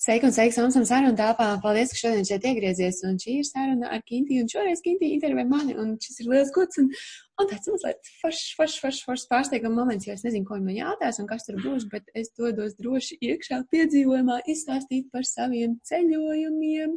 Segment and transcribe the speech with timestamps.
[0.00, 1.46] Sveiki un sveiki samsam sarunu tāpā.
[1.60, 3.02] Paldies, ka šodien šeit iegriezies.
[3.04, 4.38] Un šī ir saruna ar Kinti.
[4.40, 5.74] Un šoreiz Kinti intervē mani.
[5.76, 6.80] Un šis ir liels gods.
[6.80, 6.86] Un,
[7.36, 11.20] un tāds mazliet foršs, foršs, foršs, foršs pārsteiguma moments, jo es nezinu, ko man jātās
[11.20, 11.84] un kas tur būs.
[11.92, 16.96] Bet es dodos droši iekšā piedzīvojumā izstāstīt par saviem ceļojumiem.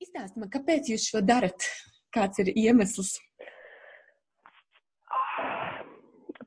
[0.00, 1.68] Izstāsti man, kāpēc jūs šo darat?
[2.16, 3.18] Kāds ir iemesls?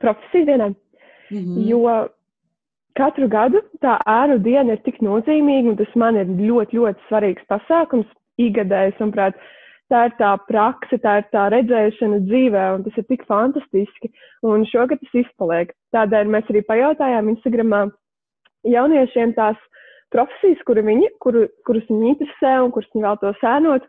[0.02, 0.74] Profesijas dienā.
[1.30, 1.70] Mm -hmm.
[1.70, 2.15] Jo
[2.98, 7.46] katru gadu tā ēnu diena ir tik nozīmīga, un tas man ir ļoti, ļoti svarīgs
[7.52, 8.08] pasākums.
[8.42, 9.38] Igadējs, manuprāt,
[9.92, 14.12] tā ir tā praksa, tā ir tā redzēšana dzīvē, un tas ir tik fantastiski.
[14.44, 15.72] Un šogad tas izpaliek.
[15.96, 17.86] Tādēļ mēs arī pajautājām Instagramā
[18.68, 19.60] jauniešiem tās
[20.14, 23.88] profesijas, kuru viņi, kuru, kuras viņi interesē un kuras viņi vēl to sēnot.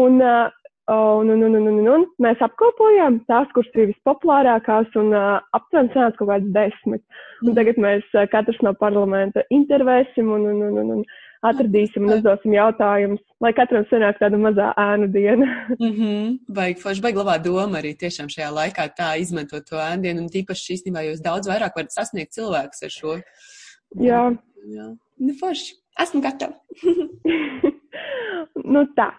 [0.00, 0.48] Un uh,
[0.92, 5.92] Un, un, un, un, un, un mēs apkopojām tās, kuras ir vispopulārākās, un uh, aptuveni
[5.94, 7.02] sanāca kaut kāds desmit.
[7.46, 11.04] Un tagad mēs uh, katrs no parlamenta intervēsim un, un, un, un, un
[11.48, 15.48] atradīsim un uzdosim jautājumus, lai katram sanāk tāda mazā ēnu diena.
[15.78, 16.38] mm -hmm.
[16.58, 20.28] Baigi, forši, baigi labā doma arī tiešām šajā laikā tā izmantot to ēnu dienu, un
[20.28, 23.16] tīpaši īstenībā jūs daudz vairāk varat sasniegt cilvēkus ar šo.
[24.00, 24.22] Jā.
[24.76, 24.88] Jā.
[25.18, 25.74] Nu, forši.
[26.02, 26.54] Esmu gatava.
[28.74, 29.10] nu tā.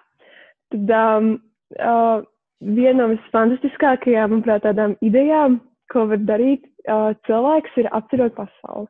[0.74, 1.36] Tad, um,
[1.80, 2.22] uh,
[2.64, 5.60] viena no visfantastiskākajām, manuprāt, tādām idejām,
[5.94, 8.88] ko var darīt uh, cilvēks, ir apcerot pasauli.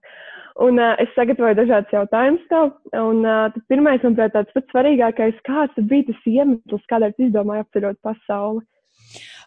[0.61, 5.89] Un uh, es sagatavoju dažādas jautājumus tev, un uh, pirmais, manuprāt, tāds pats svarīgākais, kāds
[5.89, 8.61] bija tas iemesls, kādēļ tu izdomāji apcerot pasauli?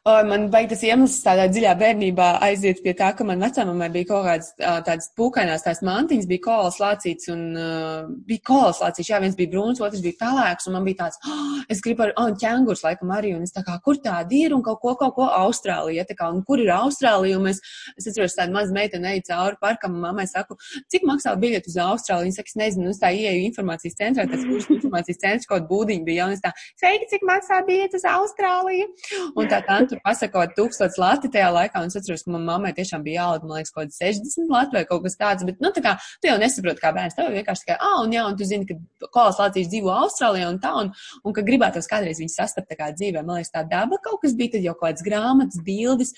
[0.06, 4.26] Man vajag tas iemesls tādā dziļā bērnībā aiziet pie tā, ka man vecāmai bija kaut
[4.28, 4.52] kāds
[4.86, 9.50] tāds pūkainās tās mantiņas, bija kolas lācīts un uh, bija kolas lācīts, jā, viens bija
[9.50, 13.10] brūns, otrs bija pelēks, un man bija tāds, oh, es gribu ar, oh, ķengurs laikam
[13.16, 16.14] arī, un es tā kā, kur tādi ir, un kaut ko, kaut ko Austrālija, tā
[16.20, 17.58] kā, un kur ir Austrālija, un mēs,
[17.98, 20.54] es atceros tādu mazu meiteni eju cauri parkam, un mammai saku,
[20.86, 24.46] cik maksā biļeti uz Austrāliju, viņa saka, es nezinu, es tā ieeju informācijas centrā, tas
[24.46, 28.90] kurš informācijas centrs kaut būdiņa bija, un es tā, sveiki, cik maksā biļeti uz Austrāliju,
[29.34, 32.72] un tā tā tur pasakot tūkstots lati tajā laikā, un es atceros, ka manai mammai
[32.76, 35.72] tiešām bija jālika, man liekas, kaut kāds 60 lati vai kaut kas tāds, bet, nu,
[35.74, 38.48] tā kā, tu jau nesaproti, kā bērns, tev vienkārši tikai, ah, un jā, un tu
[38.48, 40.92] zini, ka kolas lācīs dzīvo Austrālijā un tā, un,
[41.24, 44.36] un ka gribētos kādreiz viņus sastapt tā kā dzīvē, man liekas, tā daba kaut kas
[44.38, 46.14] bija, tad jau kaut kāds grāmatas, bildes,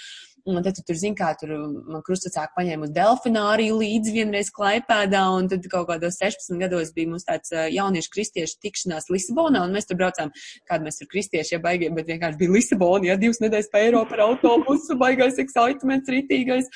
[0.49, 1.51] Un tad tu tur zini, kā tur
[1.93, 7.11] man krustacāk paņēma uz delfināriju līdzi vienreiz klaipēdā, un tad kaut kādos 16 gados bija
[7.11, 10.33] mums tāds jauniešu kristiešu tikšanās Lisabonā, un mēs tur braucām,
[10.71, 14.17] kāda mēs tur kristieši, ja baigiem, bet vienkārši bija Lisabona, ja divas nedēļas pa Eiropu
[14.17, 16.71] ar autobusu, baigais excitements rītīgais.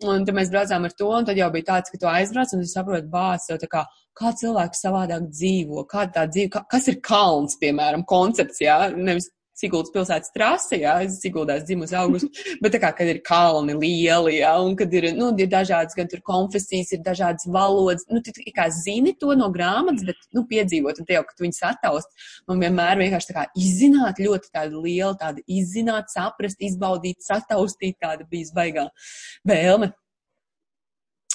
[0.00, 2.64] Un tad mēs braucām ar to, un tad jau bija tāds, ka tu aizbrauc, un
[2.64, 3.84] tu saproti, bāc, jau tā kā
[4.20, 9.30] kā cilvēks savādāk dzīvo, kāda tā dzīve, kā, kas ir kalns, piemēram, koncepts, jā, nevis
[9.60, 12.30] Siguldas pilsētas trase, jā, es Siguldās dzimusi augustu,
[12.64, 16.08] bet tā kā, kad ir kalni lieli, jā, un kad ir, nu, ir dažādas, gan
[16.10, 21.02] tur konfesijas, ir dažādas valodas, nu, tu kā zini to no grāmatas, bet, nu, piedzīvot,
[21.02, 25.14] un te jau, kad viņus attaust, man vienmēr vienkārši tā kā izzināt ļoti tāda liela,
[25.20, 28.86] tāda izzināt, saprast, izbaudīt, sataustīt, tāda bija baigā
[29.46, 29.92] vēlme.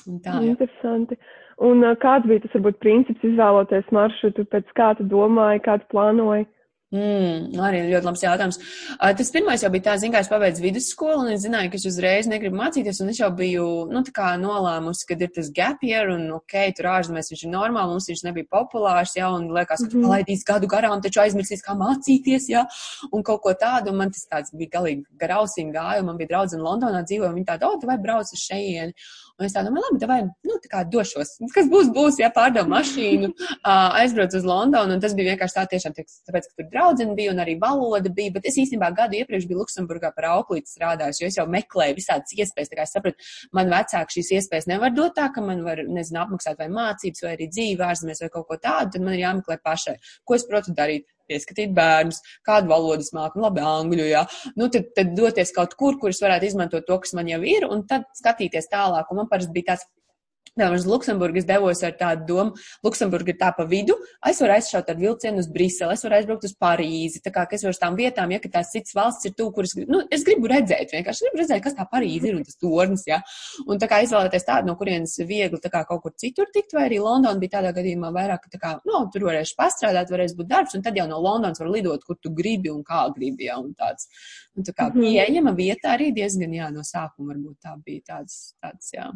[0.05, 0.53] Un tā, jā.
[0.53, 1.17] Interesanti.
[1.65, 6.47] Un kāds bija tas, varbūt, princips izvēloties maršrutu, pēc kā tu domāji, kā tu plānoji?
[6.94, 8.57] Mm, arī ļoti labs jautājums.
[8.94, 11.79] Uh, tas pirmais jau bija tā, zin, kā es pabeidzu vidusskolu, un es zināju, ka
[11.79, 14.03] es uzreiz negribu mācīties, un es jau biju, nu,
[14.44, 18.23] nolēmusi, ka ir tas gap year, un, ok, tur ārzemēs viņš ir normāli, mums viņš
[18.28, 20.06] nebija populārs, jā, un liekas, ka tu mhm.
[20.06, 22.63] palaidīs gadu garām, taču aizmirsīs, kā mācīties, jā,
[23.09, 26.35] un kaut ko tādu, un man tas tāds bija galīgi garausīgi gāja, un man bija
[26.35, 28.94] draudzene Londonā dzīvoja, un viņa tāda, o, tu vai brauc uz šejieni.
[29.35, 32.69] Un es tā domāju, labi, vai, nu, tā kā došos, kas būs, būs, ja pārdevu
[32.72, 33.29] mašīnu,
[34.00, 37.41] aizbraucu uz Londonu, un tas bija vienkārši tā tiešām, tāpēc, ka tur draudzene bija un
[37.44, 41.40] arī valoda bija, bet es īstenībā gadu iepriekš biju Luksemburgā par auklīti strādājusi, jo es
[41.41, 43.28] jau meklēju visādas iespējas, tā kā es sapratu,
[43.59, 47.35] man vecāki šīs iespējas nevar dot tā, ka man var, nezinu, apmaksāt vai mācības, vai
[47.35, 49.97] arī dzīvi ārzemēs vai kaut ko tādu, tad man ir jāmeklē pašai.
[50.23, 51.09] Ko es protu darīt?
[51.29, 54.23] Pieskatīt bērnus, kādu valodas māku, nu, labi, angļu, jā.
[54.59, 57.67] Nu, tad, tad doties kaut kur, kur es varētu izmantot to, kas man jau ir,
[57.69, 59.11] un tad skatīties tālāk.
[59.11, 59.87] Un man parasti bija tāds
[60.55, 63.97] Piemēram, uz Luksemburgu es devos ar tādu domu, Luksemburga ir tā pa vidu,
[64.29, 67.57] es varu aizšaut ar vilcienu uz Briseli, es varu aizbraukt uz Parīzi, tā kā, ka
[67.57, 70.23] es varu uz tām vietām, ja, ka tās citas valsts ir tu, kuras, nu, es
[70.23, 73.03] gribu redzēt, vienkārši gribu redzēt, kas tā Parīzi ir un tas tornis.
[73.09, 73.19] Ja.
[73.67, 76.87] Un tā kā izvēlēties tādu, no kurienes viegli, tā kā kaut kur citur tikt, vai
[76.87, 80.79] arī Londona bija tādā gadījumā vairāk, tā kā, nu, tur varēšu pastrādāt, varēs būt darbs,
[80.79, 83.75] un tad jau no Londonas var lidot, kur tu gribi un kā gribi, jā, un
[83.75, 84.07] tāds.
[84.55, 85.03] Un tā kā mhm.
[85.03, 89.11] pieejama vieta arī diezgan, jā, no sākuma varbūt tā bija tāds, tāds, jā.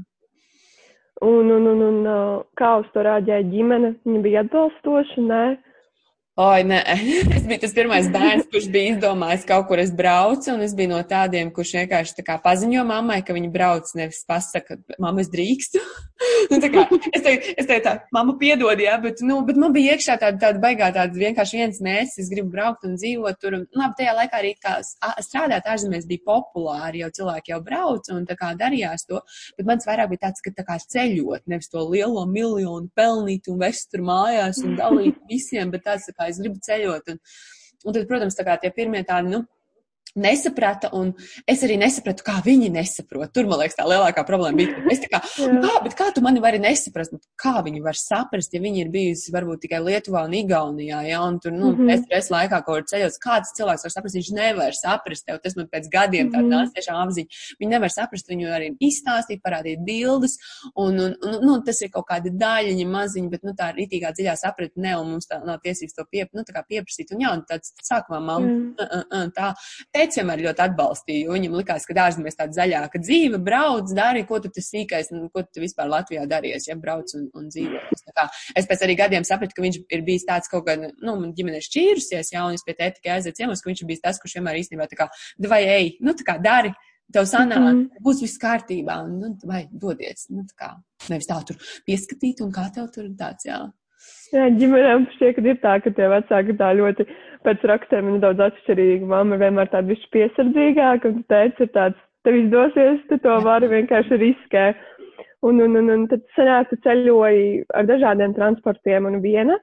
[1.26, 1.98] Un, un, un, un
[2.60, 3.94] kā uz to rāģēja ģimene?
[4.08, 5.44] Viņa bija atbalstoša, nē?
[6.40, 6.78] Oi, nē,
[7.36, 10.94] es biju tas pirmais bērns, kurš bija izdomājis kaut kur es braucu, un es biju
[10.94, 15.28] no tādiem, kurš vienkārši tā kā paziņo mammai, ka viņi brauc, nevis pasaka, mamma, es
[15.34, 15.82] drīkstu.
[16.52, 19.76] nu, tā kā, es teicu, es teicu tā, mamma piedod, jā, bet, nu, bet man
[19.76, 23.60] bija iekšā tāda, tāda baigā, tāda vienkārši viens mērķis, es gribu braukt un dzīvot tur,
[23.60, 24.78] un, labi, tajā laikā arī kā
[25.26, 29.20] strādāt ārzemēs bija populāri, jau cilvēki jau brauc un tā kā darījās to,
[29.60, 33.60] bet mans vairāk bija tāds, ka tā kā ceļot, nevis to lielo miljonu pelnīt un
[33.60, 37.14] vest tur mājās un dalīt visiem, bet tāds tā kā es gribu ceļot.
[37.14, 37.22] Un,
[37.86, 39.44] un tad, protams, tā kā tie pirmie tādi, nu,
[40.16, 41.14] nesaprata, un
[41.50, 43.32] es arī nesapratu, kā viņi nesaprot.
[43.34, 44.76] Tur, man liekas, tā lielākā problēma bija.
[44.90, 47.14] Es tā kā, kā, bet kā tu mani vari nesaprast?
[47.14, 51.22] Nu, kā viņi var saprast, ja viņi ir bijusi varbūt tikai Lietuvā un Igaunijā, ja,
[51.26, 52.04] un tur, nu, mm -hmm.
[52.06, 55.68] stresa laikā kaut kur ceļos, kāds cilvēks var saprast, viņš nevar saprast tev, tas man
[55.72, 56.50] pēc gadiem tā mhm.
[56.54, 57.28] nāca tiešām apziņa.
[57.60, 60.38] Viņi nevar saprast, viņu arī izstāstīt, parādīt bildes,
[60.76, 64.36] un, un, un nu, tas ir kaut kāda daļiņa maziņa, bet, nu, tā rītīgā dziļā
[64.40, 67.34] sapratne, ne, un mums tā nav tiesības to pie, nu, tā kā pieprasīt, un jā,
[67.36, 69.34] un tāds sākumā mamma, mm.
[69.36, 69.52] tā,
[70.00, 74.40] teica vienmēr ļoti atbalstīja, jo viņam likās, ka ārzemēs tāda zaļāka dzīve, brauc, dari, ko
[74.44, 77.82] tu tas sīkais, nu, ko tu vispār Latvijā darījies, ja brauc un, un dzīvo.
[78.58, 81.62] Es pēc arī gadiem sapratu, ka viņš ir bijis tāds kaut kā, nu, man ģimene
[81.66, 84.40] šķīrusies, ja, un es pie tēta tikai aizēju ciemos, ka viņš ir bijis tas, kurš
[84.40, 85.10] vienmēr īstenībā tā kā,
[85.50, 86.74] vai ej, nu, tā kā dari,
[87.14, 88.04] tev sanāk, mm -hmm.
[88.06, 90.70] būs viss kārtībā, un, nu, vai dodies, nu, tā kā,
[91.10, 91.58] nevis tā tur
[91.88, 93.60] pieskatīt, un kā tev tur tāds, jā.
[94.30, 97.06] Jā, ģimenēm šķiet, ka ir tā, ka tie vecāki tā ļoti
[97.48, 99.08] pēc rakstiem ir nedaudz atšķirīgi.
[99.10, 104.20] Māma vienmēr tāda višķi piesardzīgāka, un teica, ir tāds, tev izdosies, tu to vari vienkārši
[104.22, 104.68] riskē.
[105.50, 106.26] Un, un, un, un tad
[106.70, 109.56] tu ceļoji ar dažādiem transportiem un viena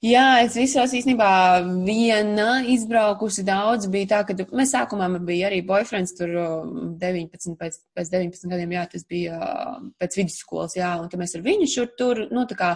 [0.00, 3.84] Jā, es visos īstenībā viena izbraukusi daudz.
[3.92, 6.30] Bija tā, ka mēs sākumā bija arī boyfriends tur
[7.02, 9.50] 19, pēc, pēc 19 gadiem, jā, tas bija
[10.00, 12.70] pēc vidusskolas, jā, un tad mēs ar viņu šur tur, nu tā kā,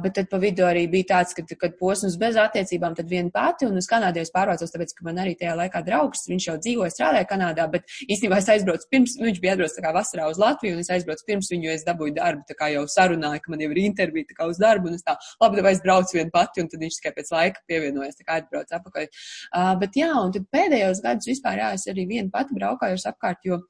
[0.00, 3.68] bet tad pa vidu arī bija tāds, ka, kad posms bez attiecībām, tad viena pati,
[3.68, 6.96] un uz Kanādu es pārvācos, tāpēc, ka man arī tajā laikā draugs, viņš jau dzīvoja,
[6.96, 10.80] strādāja Kanādā, bet īstenībā es aizbraucu pirms, viņš bija atbraucis tā kā vasarā uz Latviju,
[10.80, 13.70] un es aizbraucu pirms viņu, es dabūju darbu, tā kā jau sarunāju, ka man jau
[13.76, 16.45] ir intervija, tā kā uz darbu, un es tā, labi, vai es braucu vien pati
[16.46, 19.12] pati, un tad viņš tikai pēc laika pievienojas, tā kā atbrauc atpakaļ.
[19.50, 23.46] Uh, bet jā, un tad pēdējos gadus vispār jā, es arī vienu pati braukājos apkārt,
[23.46, 23.62] jo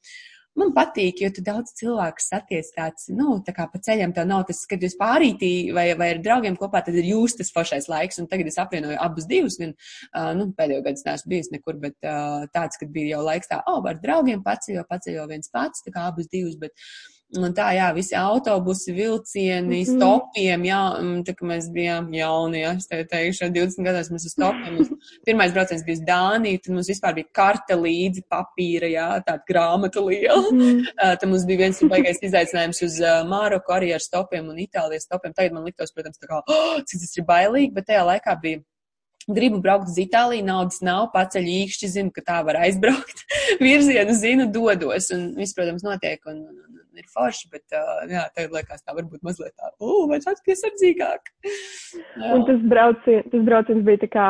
[0.56, 4.46] man patīk, jo tu daudz cilvēku satiec tāds, nu, tā kā pa ceļam tev nav
[4.48, 8.20] tas, kad jūs pārītī vai, vai ar draugiem kopā, tad ir jūs tas foršais laiks,
[8.22, 11.76] un tagad es apvienoju abus divus, gan, uh, nu, pēdējo gadu es neesmu bijis nekur,
[11.82, 15.84] bet uh, tāds, kad bija jau laiks tā, oh, ar draugiem paceļo, paceļo viens pats,
[15.84, 19.96] tā kā abus divus, bet, uh, Un tā, jā, visi autobusi, vilcieni, mm -hmm.
[19.96, 20.82] stopiem, jā,
[21.26, 24.92] tā kā mēs bijām jauni, jā, es tev teikšu, 20 gados mēs uz stopiem, mums,
[25.26, 30.06] pirmais brauciens bija uz Dāniju, tad mums vispār bija karte līdzi papīra, jā, tāda grāmata
[30.06, 30.52] liela.
[30.52, 30.78] Mm -hmm.
[31.02, 35.10] uh, tad mums bija viens baigais izaicinājums uz uh, Māroku arī ar stopiem un Itālijas
[35.10, 35.34] stopiem.
[35.34, 38.62] Tagad man liktos, protams, tā kā, oh, cik tas ir bailīgi, bet tajā laikā bija
[39.26, 43.24] gribu braukt uz Itāliju, naudas nav, paceļ īkšķi, zinu, ka tā var aizbraukt,
[43.66, 48.24] virzienu zinu, dodos, un viss, protams, notiek, un, un, un ir forši, bet, uh, jā,
[48.36, 51.32] tagad liekas tā varbūt mazliet tā, ū, vajadzētu piesardzīgāk.
[51.46, 52.32] Jā.
[52.34, 54.26] Un tas brauciens, tas brauciens bija tā kā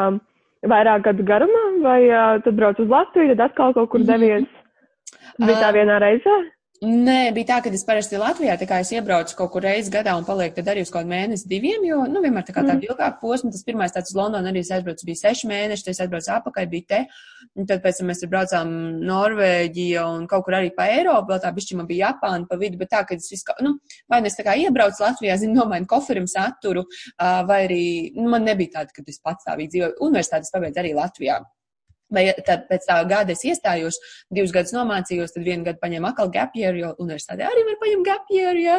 [0.66, 4.10] vairāk gadu garumā, vai uh, tad brauc uz Latviju, tad atkal kaut kur mhm.
[4.12, 4.52] devies?
[5.42, 6.36] Bija tā vienā reizē?
[6.84, 10.26] Nē, bija tā, ka es parasti Latvijā, tā es iebraucu kaut kur reizi gadā un
[10.28, 12.90] palieku arī uz kaut mēnesi diviem, jo, nu, vienmēr tā kā tāda mm.
[12.90, 16.02] ilgāka posma, tas pirmais tāds uz Londonu arī es aizbraucu, bija seši mēneši, tad es
[16.04, 17.00] aizbraucu apakaļ, bija te,
[17.56, 18.76] un tad pēc tam mēs braucām
[19.08, 22.76] Norvēģija un kaut kur arī pa Eiropu, vēl tā bišķi man bija Japāna pa vidu,
[22.84, 23.78] bet tā, ka es visu, nu,
[24.12, 26.84] vai nu es tā kā iebraucu Latvijā, zinu, nomainu koferim saturu,
[27.16, 27.84] vai arī,
[28.20, 31.40] nu, man nebija tāda, ka es patstāvīgi dzīvoju, universitātes pabeidzu arī Latvijā.
[32.12, 33.96] Vai tad pēc tā gada es iestājos,
[34.30, 38.60] divus gadus nomācījos, tad vienu gadu paņēmu atkal gapieru, jo universitātē arī var paņemt gapieru,
[38.62, 38.76] jā,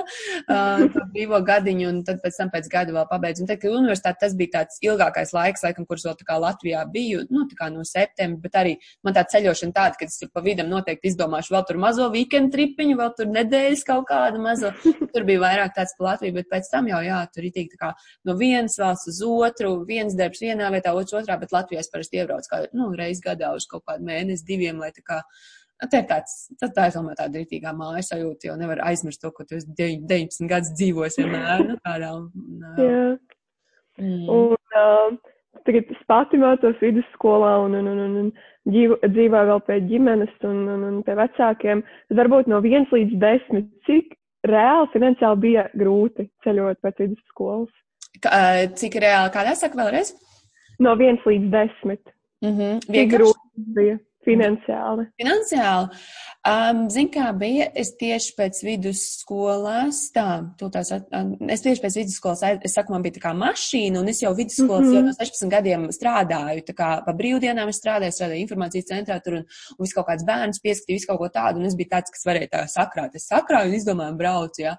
[0.47, 3.43] uh, brīvo gadiņu, un tad pēc tam pēc gada vēl pabeidzu.
[3.43, 6.85] Un tad, kad universitāte tas bija tāds ilgākais laiks, laikam, kurš vēl tā kā Latvijā
[6.93, 10.31] biju, nu, tā kā no septembra, bet arī man tā ceļošana tāda, ka es tur
[10.31, 14.71] pa vidam noteikti izdomāšu vēl tur mazo weekend tripiņu, vēl tur nedēļas kaut kādu mazo.
[15.13, 17.79] Tur bija vairāk tāds pa Latviju, bet pēc tam jau, jā, tur ir tik tā
[17.81, 17.91] kā
[18.27, 22.21] no vienas valsts uz otru, viens darbs vienā vietā, otrs otrā, bet Latvijā es parasti
[22.21, 25.21] iebraucu kā, nu, reiz reizes gadā uz kaut kādu mēnesi, diviem, lai tā kā.
[25.81, 29.21] Nu, tā ir tāds, tā, tā ir tomēr tāda rītīgā mājas sajūta, jo nevar aizmirst
[29.21, 32.13] to, ka tu esi 19 gadus dzīvojis vienmēr, nu, tādā.
[32.17, 32.31] Un,
[32.81, 33.17] Jā.
[33.99, 34.29] Mm.
[34.29, 39.63] Un, uh, tagad es pati mācos vidusskolā un, un, un, un, un dzīvo, dzīvoju vēl
[39.69, 41.85] pie ģimenes un, un, un pie vecākiem.
[42.09, 44.17] Varbūt no 1 līdz 10, cik
[44.49, 47.73] reāli finansiāli bija grūti ceļot pēc vidusskolas?
[48.17, 50.15] Cik reāli, kādā saka vēlreiz?
[50.81, 52.16] No 1 līdz 10.
[52.41, 52.79] Mm -hmm.
[52.85, 55.07] Cik grūti bija Finansiāli.
[55.21, 56.01] Finansiāli.
[56.47, 57.65] Um, Zini, kā bija?
[57.75, 60.25] Es tieši pēc vidusskolas, tā,
[60.61, 60.91] tās,
[61.51, 64.85] es tieši pēc vidusskolas, es saku, man bija tā kā mašīna, un es jau vidusskolas
[64.85, 64.95] mm -hmm.
[64.95, 69.33] jau no 16 gadiem strādāju, tā kā pa brīvdienām es strādāju, strādāju informācijas centrā tur,
[69.39, 69.43] un,
[69.77, 72.23] un visu kaut kāds bērns pieskatīja, visu kaut ko tādu, un es biju tāds, kas
[72.29, 73.15] varēja tā sakrāt.
[73.15, 74.77] Es sakrāju un izdomāju braucu, jā.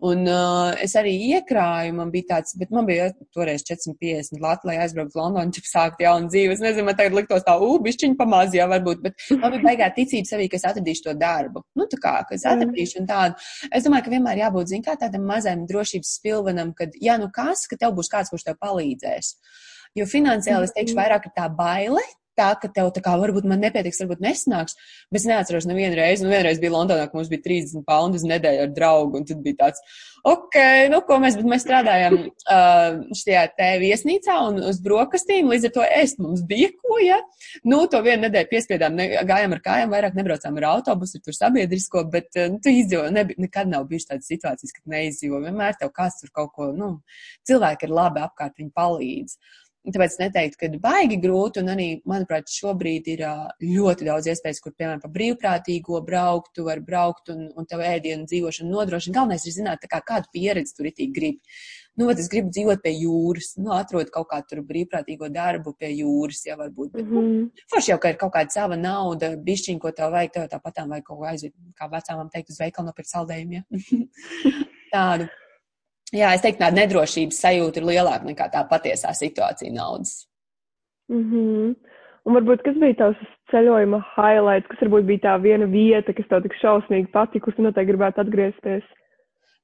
[0.00, 4.78] Un uh, es arī iekrāju, man bija tāds, bet man bija toreiz 450 lati, lai
[4.78, 6.52] aizbrauktu Londonu, ķip sākt jaunu dzīvi.
[6.56, 9.64] Es nezinu, man tagad liktos tā, ū, bišķiņ pamaz, jā, varbūt varbūt, bet man bija
[9.64, 11.62] baigā ticība sevī, ka es atradīšu to darbu.
[11.78, 13.50] Nu, tā kā, ka es atradīšu un tādu.
[13.72, 17.66] Es domāju, ka vienmēr jābūt, zin kā, tādam mazam drošības spilvenam, kad, ja nu kas,
[17.70, 19.34] ka tev būs kāds, kurš tev palīdzēs.
[19.98, 22.02] Jo finansiāli es teikšu, vairāk ir tā baile,
[22.38, 24.76] tā, ka tev tā kā varbūt man nepietiks, varbūt nesnāks.
[25.10, 26.24] Bet es neatceros nevienu reizi.
[26.24, 29.58] Nu, vienreiz bija Londonā, ka mums bija 30 pounds nedēļa ar draugu, un tad bija
[29.64, 29.82] tāds,
[30.26, 30.56] ok,
[30.92, 35.74] nu ko mēs, bet mēs strādājam uh, šajā te viesnīcā un uz brokastīm, līdz ar
[35.76, 37.20] to ēst mums bija ko, ja.
[37.66, 42.04] Nu, to vienu nedēļu piespiedām, ne, gājām ar kājām, vairāk nebraucām ar autobusu, tur sabiedrisko,
[42.12, 45.42] bet uh, nu, tu izdzīvo, ne, nekad nav bijušas tādas situācijas, kad neizdzīvo.
[45.46, 46.92] Vienmēr tev kāds tur kaut ko, nu,
[47.48, 49.36] cilvēki ir labi apkārt, viņi palīdz.
[49.80, 53.22] Tāpēc neteiktu, ka baigi grūti, un arī, manuprāt, šobrīd ir
[53.64, 58.28] ļoti daudz iespējas, kur, piemēram, pa brīvprātīgo braukt, tu vari braukt un, un tev ēdienu
[58.28, 59.16] dzīvošanu nodrošina.
[59.16, 61.40] Galvenais ir zināt, kā, kādu pieredzi tur itī grib.
[61.96, 65.94] Nu, vat es gribu dzīvot pie jūras, nu, atrod kaut kādu tur brīvprātīgo darbu pie
[65.94, 66.92] jūras, ja varbūt.
[66.92, 67.66] Bet, mm -hmm.
[67.72, 71.04] forši jau, ka ir kaut kāda sava nauda, bišķiņ, ko tev vajag, tev tāpatām vajag
[71.08, 73.62] kaut ko aiziet, kā vecāmām teikt, uz veikalu nopirkt saldējumu, ja.
[74.94, 75.28] Tādu.
[76.10, 80.26] Jā, es teiktu, tāda nedrošības sajūta ir lielāka nekā tā patiesā situācija naudas.
[81.10, 81.74] Mm -hmm.
[82.26, 86.42] Un varbūt kas bija tavs ceļojuma highlights, kas varbūt bija tā viena vieta, kas tev
[86.42, 88.84] tik šausmīgi patikusi un noteikti gribētu atgriezties?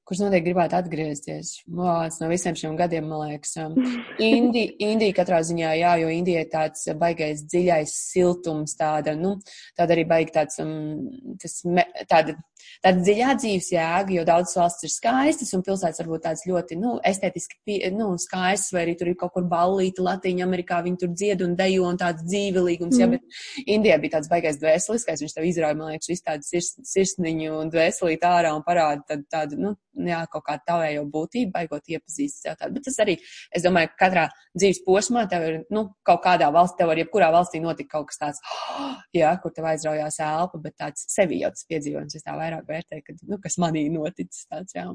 [0.07, 1.49] kurš noteikti gribētu atgriezties.
[1.77, 3.57] Vāc, no visiem šiem gadiem, man liekas.
[3.59, 3.75] Um,
[4.23, 9.35] Indi, Indija katrā ziņā, jā, jo Indija ir tāds baigais dziļais siltums, tāda, nu,
[9.77, 11.09] tāda arī baigi tāds, um,
[11.41, 12.37] tas, me, tāda,
[12.83, 16.97] tāda dziļā dzīves jēga, jo daudzas valsts ir skaistas un pilsētas varbūt tādas ļoti, nu,
[17.07, 21.43] estētiski, nu, skaistas, vai arī tur ir kaut kur ballīti Latīņa Amerikā, viņi tur dzied
[21.45, 23.01] un dejo un tāds dzīvelīgums, mm.
[23.01, 26.73] jā, bet Indijā bija tāds baigais dvēseliskais, viņš tev izrauja, man liekas, visu tādu sirs,
[26.93, 31.89] sirsniņu un dvēselīt ārā un parāda tādu, tādu, nu, jā, kaut kādu tavējo būtību, baigot
[31.89, 32.77] iepazīst sev tādu.
[32.77, 33.17] Bet tas arī,
[33.55, 34.25] es domāju, ka katrā
[34.57, 38.21] dzīves posmā tev ir, nu, kaut kādā valstī, tev var jebkurā valstī notikt kaut kas
[38.21, 42.37] tāds, oh, jā, kur tev aizraujās elpa, bet tāds sevi jau tas piedzīvojums, es tā
[42.37, 44.87] vairāk vērtēju, ka, nu, kas manī noticis tāds, jā.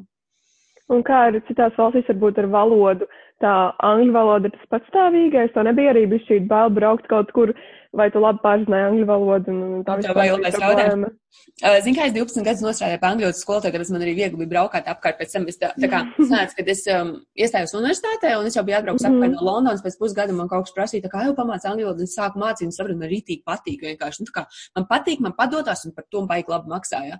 [0.93, 3.07] Un kā ir citās valstīs, varbūt ar valodu,
[3.43, 3.52] tā
[3.87, 7.55] angļu valoda ir tas patstāvīgais, to nebija arī šī bail braukt kaut kur
[7.97, 9.53] vai tu labi pārzināji angļu valodu?
[9.53, 11.19] Un tā tā bija lielais jautājums.
[11.63, 14.51] Zinu, kā es 12 gadus nostrādāju pie angļu valodas skolotāja, tāpēc man arī viegli bija
[14.51, 15.45] braukāt apkārt pēc tam.
[15.49, 19.07] Es tā, tā kā sanāca, kad es um, iestājos universitātē un es jau biju atbraucis
[19.07, 19.23] mm -hmm.
[19.23, 22.05] apkārt no Londonas, pēc pusgada man kaut kas prasīja, tā kā jau pamāca angļu valodu
[22.05, 24.27] un sāku mācīt, un sapratu, man rītīgi patīk vienkārši.
[24.27, 24.45] Nu, kā,
[24.77, 27.17] man patīk, man padotās un par to baigi labi maksāja.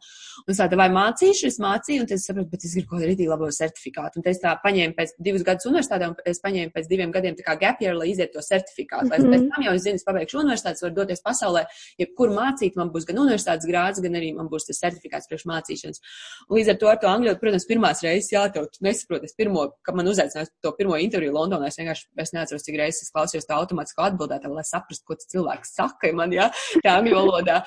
[0.47, 3.11] Un es tā, vai mācīšu, es mācīju, un es sapratu, bet es gribu kaut kādu
[3.12, 4.21] rītīgi labo certifikātu.
[4.21, 7.45] Un es tā paņēmu pēc divus gadus universitātē, un es paņēmu pēc diviem gadiem tā
[7.49, 9.09] kā gap year, lai iziet to certifikātu.
[9.09, 9.33] Lai mm -hmm.
[9.33, 11.64] pēc tam jau es zinu, es pabeigšu universitāti universitātes, var doties pasaulē,
[12.00, 16.02] jebkur mācīt, man būs gan universitātes grāds, gan arī man būs tas certifikāts priekš mācīšanas.
[16.49, 19.69] Un līdz ar to ar to angļu, protams, pirmās reizes, jā, tev nesaprot, es pirmo,
[19.83, 23.49] kad man uzaicināja to pirmo interviju Londonā, es vienkārši, es neatceros, cik reizes es klausījos
[23.49, 26.49] to automātisko atbildētāju, lai saprastu, ko tas cilvēks saka man, jā,
[26.85, 27.62] tā angļu valodā.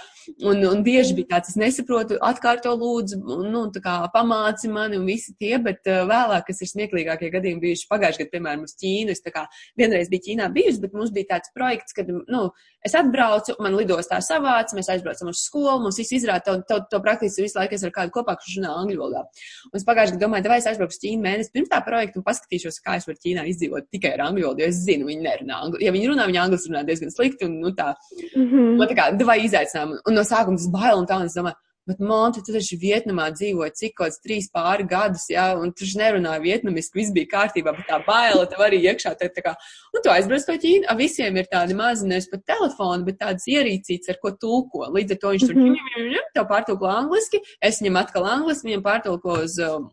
[0.45, 5.07] Un, un bieži bija tāds, es nesaprotu, atkārto lūdzu, nu, tā kā pamāci mani un
[5.09, 9.15] visi tie, bet uh, vēlāk, kas ir smieklīgākie gadījumi bijuši pagājuši gadu, piemēram, uz Ķīnu,
[9.15, 9.45] es tā kā
[9.79, 12.47] vienreiz biju Ķīnā bijusi, bet mums bija tāds projekts, kad, nu,
[12.85, 16.99] Es atbraucu, man lidostā savāca, mēs aizbraucam uz skolu, mums viss izrāda, to, to, to
[17.01, 19.23] praktiski visu laiku es ar kādu kopā, kurš runā angļu valodā.
[19.71, 22.79] Un es pagājušajā gadā domāju, vai es aizbraukšu Ķīnu mēnesi pirms tā projekta un paskatīšos,
[22.85, 25.81] kā es varu Ķīnā izdzīvot tikai ar angļu valodu, jo es zinu, viņi nerunā angļu.
[25.81, 27.95] Ja viņi runā, viņi angļu runā diezgan slikti un, nu, tā.
[28.35, 28.75] Mm -hmm.
[28.77, 30.01] Man tā kā, vai izaicinājumu.
[30.05, 33.27] Un no sākuma tas bail un tā, un es domāju, Bet, Monte, tu taču Vietnamā
[33.35, 37.29] dzīvoji cik kaut kāds trīs pāri gadus, jā, un tu taču nerunāji vietnamiski, viss bija
[37.33, 39.13] kārtībā, bet tā baila tev arī iekšā.
[39.19, 39.53] Tā, tā kā,
[39.93, 44.15] un tu aizbrauc to Ķīnu, visiem ir tādi mazi, nevis pat telefoni, bet tādas ierīcītas,
[44.15, 44.89] ar ko tulko.
[44.97, 46.31] Līdz ar to viņš tur, mm -hmm.
[46.33, 49.91] tev pārtulko angliski, es viņam atkal angliski, viņam pārtulko uz um,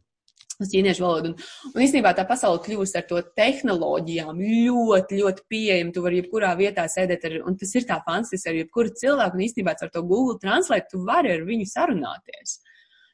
[0.61, 1.32] uz ķīniešu valodu.
[1.32, 5.94] Un, un īstenībā tā pasaule kļūst ar to tehnoloģijām ļoti, ļoti pieejama.
[5.94, 9.47] Tu vari jebkurā vietā sēdēt ar, un tas ir tā fantastiski ar jebkuru cilvēku, un
[9.47, 12.61] īstenībā ar to Google Translate tu vari ar viņu sarunāties.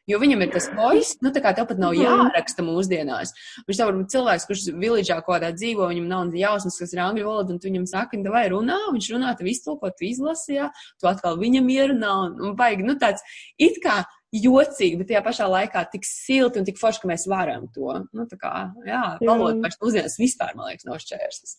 [0.09, 2.07] Jo viņam ir tas voice, nu tā kā tev pat nav mhm.
[2.07, 3.35] jāraksta mūsdienās.
[3.69, 7.27] Viņš tev varbūt cilvēks, kurš vilīdžā kaut kādā dzīvo, viņam nav jausmas, kas ir angļu
[7.27, 11.37] valoda, un tu viņam saki, vai runā, viņš runā, tev iztulko, tu izlasījā, tu atkal
[11.41, 13.21] viņam ierunā, un, un baigi, nu tāds,
[13.61, 14.01] it kā
[14.35, 17.95] jocīgi, bet tajā pašā laikā tik silti un tik forši, ka mēs varam to.
[18.13, 18.53] Nu, tā kā,
[18.89, 21.57] jā, valoda vairs mūsdienās vispār, man liekas, nav šķērslis.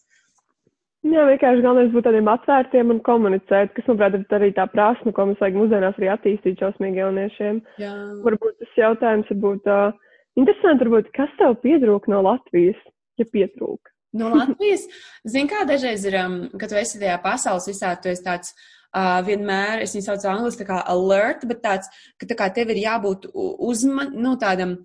[1.09, 5.29] Jā, vienkārši galvenais būt tādiem atvērtiem un komunicēt, kas, manuprāt, ir arī tā prasme, ko
[5.29, 7.61] mums vajag mūsdienās arī attīstīt šausmīgi jauniešiem.
[7.79, 7.93] Jā.
[8.25, 9.93] Varbūt tas jautājums varbūt uh,
[10.38, 12.81] interesanti, varbūt, kas tev pietrūk no Latvijas,
[13.17, 13.93] ja pietrūk?
[14.19, 14.83] No Latvijas,
[15.23, 18.67] zin kā dažreiz ir, um, kad tu esi tajā pasaules visā, tu esi tāds uh,
[18.96, 22.81] vienmēr, es viņu saucu angliski tā kā alert, bet tāds, ka tā kā tev ir
[22.86, 24.79] jābūt uzman, nu, tādam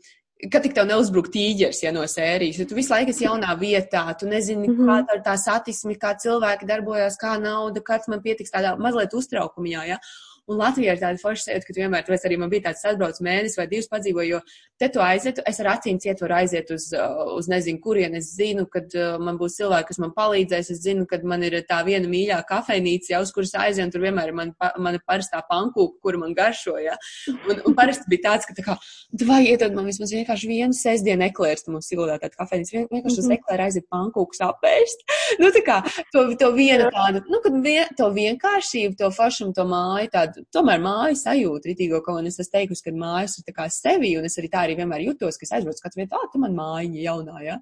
[0.51, 4.03] Kad tik tev neuzbruk tīģeris, ja no sērijas, ja tu visu laiku esi jaunā vietā,
[4.19, 4.89] tu nezini, mm -hmm.
[4.91, 9.87] kāda ir tā satisme, kā cilvēki darbojas, kā nauda, kāds man pietiks tādā mazliet uztraukumā,
[9.87, 9.99] ja?
[10.45, 13.17] Un Latvijā ir tāda forša sajūta, ka tu vienmēr, tāpēc arī man bija tāds atbrauc
[13.25, 14.41] mēnesis vai divas padzīvoju, jo
[14.83, 18.29] te tu aizietu, es ar acīm ciet varu aiziet uz, uh, uz nezinu, kurien es
[18.37, 21.79] zinu, kad uh, man būs cilvēki, kas man palīdzēs, es zinu, kad man ir tā
[21.87, 25.97] viena mīļā kafejnīca, jau uz kuras aizien, tur vienmēr ir man, pa, mana parastā pankūka,
[26.05, 26.99] kura man garšo, ja.
[27.33, 28.77] Un, un parasti bija tāds, ka tā kā,
[29.25, 33.23] vai iedod man vismaz vienkārši vienu sestdienu eklērs, tu mums sildā tāda kafejnīca, vien, vienkārši
[33.25, 33.39] uz mhm.
[33.41, 35.09] eklēru aiziet pankūkus apēst.
[35.41, 35.81] nu, tā kā,
[36.13, 40.34] to, to viena tāda, nu, kad vien, to vienkāršību, to foršumu, to māju, tādu tādu,
[40.55, 44.15] tomēr māju sajūtu, ritīgo, ko man es esmu teikusi, ka mājas ir tā kā sevi,
[44.19, 46.57] un es arī tā arī vienmēr jutos, ka es aizbraucu katru vietu, ah, tu man
[46.59, 47.59] mājiņa jaunā, ja?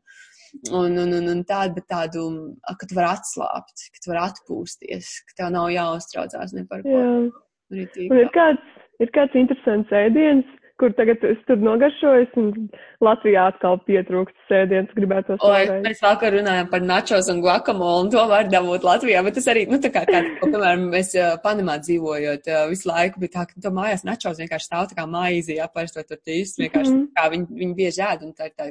[0.68, 2.26] Un, un, un, un tādu, bet tādu,
[2.68, 6.92] ka tu vari atslāpt, ka tu vari atpūsties, ka tev nav jāuztraucās ne par ko.
[6.92, 7.14] Jā.
[7.72, 10.48] Un ir kāds, ir kāds interesants ēdiens,
[10.82, 12.48] kur tagad es tur nogaršojos, un
[13.06, 15.84] Latvijā atkal pietrūkst sēdienas, gribētu to stāstīt.
[15.84, 19.62] Mēs vakar runājām par načos un guacamolu, un to var dabūt Latvijā, bet tas arī,
[19.70, 24.02] nu, tā kā, kā piemēram, mēs Panamā dzīvojot, visu laiku bija tā, ka to mājās
[24.08, 27.14] načos vienkārši stāv tā kā maizi, jā, parasti to tīs, vienkārši, mm -hmm.
[27.20, 28.68] kā viņi, viņi bieži ēd, un tā ir tā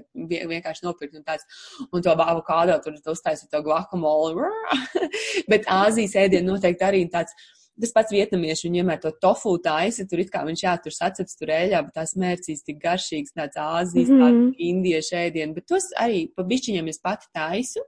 [0.52, 1.48] vienkārši nopirkt, un tāds,
[1.92, 4.52] un to avokādo tur uztaisīt to guacamolu,
[5.52, 7.32] bet Āzijas ēdienu noteikti arī tāds
[7.80, 11.38] Tas pats vietnamieši, viņi vienmēr to tofu taisa, tur it kā viņš jā, tur saceps
[11.40, 14.26] tur ēļā, bet tās mērcīs tik garšīgs, tāds Āzijas, mm -hmm.
[14.26, 17.86] tāds indiešu ēdienu, bet tos arī pa bišķiņiem es pati taisu.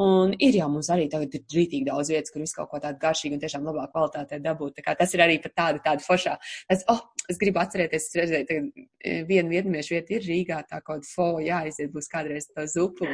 [0.00, 2.98] Un ir jau mums arī tagad ir rītīgi daudz vietas, kur viss kaut ko tādu
[3.02, 4.76] garšīgu un tiešām labā kvalitātē dabūt.
[4.78, 6.36] Tā kā tas ir arī pat tāda, tāda foršā.
[6.70, 10.80] Es, oh, es gribu atcerēties, es redzēju, tagad e, viena vietnamiešu vieta ir Rīgā, tā
[10.84, 13.08] kaut fo, jāiziet būs kādreiz to zupu,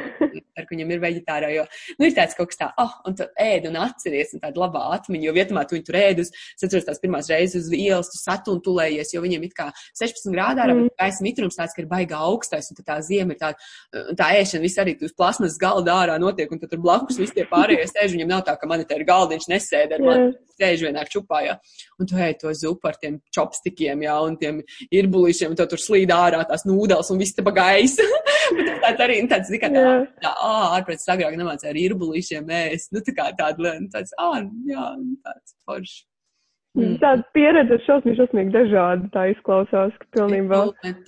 [0.57, 1.65] ar ko viņam ir veģetārā, jo,
[1.99, 4.83] nu, ir tāds kaut kas tā, oh, un tu ēd un atceries, un tāda labā
[4.97, 8.11] atmiņa, jo vietamā tu viņu tur ēd uz, es atceros tās pirmās reizes uz ielas,
[8.13, 9.69] tu satuntulējies, jo viņiem it kā
[9.99, 10.89] 16 grādā, mm.
[10.89, 13.71] bet gaisa mitrums tāds, ka ir baigā augstais, un tā ziema ir tāda,
[14.17, 17.47] tā ēšana viss arī uz plasmas galda ārā notiek, un tad tur blakus visi tie
[17.49, 21.03] pārējie sēž, viņam nav tā, ka man te ir galdiņš nesēd ar mani, sēž vienā
[21.09, 21.57] čupā, jā.
[22.01, 25.81] Un tu ej to zupu ar tiem čopstikiem, jā, un tiem irbulīšiem, un tev tur
[25.81, 28.05] slīd ārā tās nūdeles, un viss te pa gaisu.
[28.57, 29.87] Bet tāds arī, nu, tāds, tā, tā,
[30.23, 34.29] tā, ā, ārpēc agrāk nemācīja ar irbulīšiem ēst, nu, tā kā tāda, nu, tāds, ā,
[34.69, 36.05] jā, nu, tāds foršs.
[36.77, 36.97] Mm.
[37.01, 39.07] Tāda pieredze šausmīgi, šausmīgi dažāda.
[39.13, 40.59] Tā izklausās, ka pilnībā.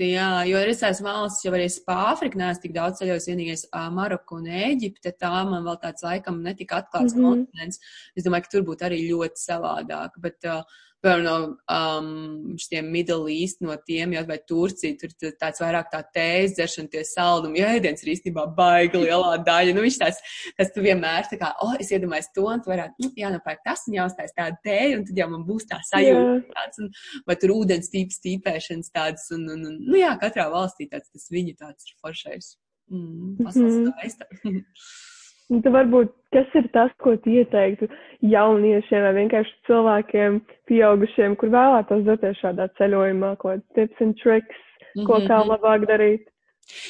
[0.02, 4.40] Jā, jo ir esmu valsts, jau arī pa Āfriku neesmu tik daudz ceļojis, vienīgais Maroku
[4.40, 5.14] un Ēģipte.
[5.22, 7.28] Tā man vēl tāds laikam netika atklāts mm -hmm.
[7.30, 7.82] kontinents.
[8.18, 10.18] Es domāju, ka tur būtu arī ļoti savādāk.
[10.18, 10.66] Bet, uh,
[11.04, 11.36] piemēram, no
[11.72, 16.92] um, šiem Middle East, no tiem, jau vai Turcija, tur tāds vairāk tā tējas dzeršana,
[16.94, 19.76] tie saldumi, jēdiens ir īstenībā baigi lielā daļa.
[19.76, 20.22] Nu, viņš tās,
[20.60, 23.86] tas tu vienmēr tā kā, oh, es iedomājos to, un tu varētu, nu, jānopērk tas
[23.88, 26.48] un jāuztais tāda tēja, un tad jau man būs tā sajūta yeah.
[26.56, 26.92] tāds, un,
[27.30, 31.30] vai tur ūdens tīps tīpēšanas tāds, un, un, un, nu jā, katrā valstī tāds, tas
[31.34, 32.58] viņa tāds ir foršais.
[32.90, 33.94] Mm, pasaules mm -hmm.
[33.94, 34.26] skaista.
[35.50, 37.88] Un tad varbūt, kas ir tas, ko tu ieteiktu
[38.30, 44.60] jauniešiem vai vienkārši cilvēkiem, pieaugušiem, kur vēlētos doties šādā ceļojumā, ko tips and tricks,
[44.94, 45.28] ko mm -hmm.
[45.32, 46.29] kā labāk darīt?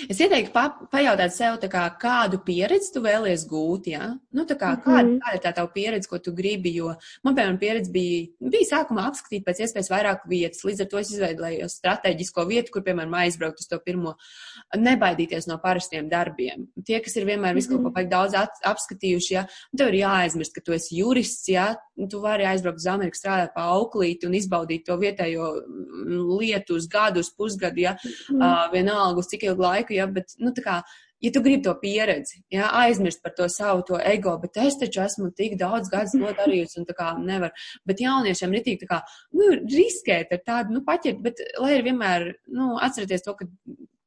[0.10, 3.90] Es ieteiktu pa, pajautāt sev, kā, kādu pieredzi tu vēlies gūt.
[3.94, 4.12] Ja?
[4.36, 4.84] Nu, kā, mm -hmm.
[4.84, 6.74] kāda, kāda ir tā tava pieredze, ko tu gribi?
[6.76, 10.64] Jo man, piemēram, pieredze bija, bija sākumā apskatīt pēc iespējas vairāk vietas.
[10.64, 14.16] Līdz ar to es izveidoju strateģisko vietu, kur, piemēram, aizbraukt uz to pirmo,
[14.76, 16.68] nebaidīties no parastiem darbiem.
[16.86, 18.10] Tie, kas ir vienmēr visu kaut ko mhm.
[18.10, 19.46] daudz at, apskatījuši, ja
[19.78, 21.76] tev ir jāaizmirst, ka tu esi jurists, ja
[22.08, 25.50] tu vari aizbraukt uz Ameriku, strādāt pa auklīti un izbaudīt to vietējo
[26.40, 27.98] lietu uz gadu, uz pusgadu, ja?
[28.30, 30.76] Mm uh, vienalga, uz cik ilgu laiku, ja, bet, nu, tā kā,
[31.20, 35.04] ja tu gribi to pieredzi, ja, aizmirst par to savu to ego, bet es taču
[35.04, 37.54] esmu tik daudz gadus to darījusi un tā kā nevar.
[37.90, 39.02] Bet jauniešiem ir tik tā kā,
[39.36, 43.50] nu, riskēt ar tādu, nu, paķert, bet lai ir vienmēr, nu, atcerieties to, ka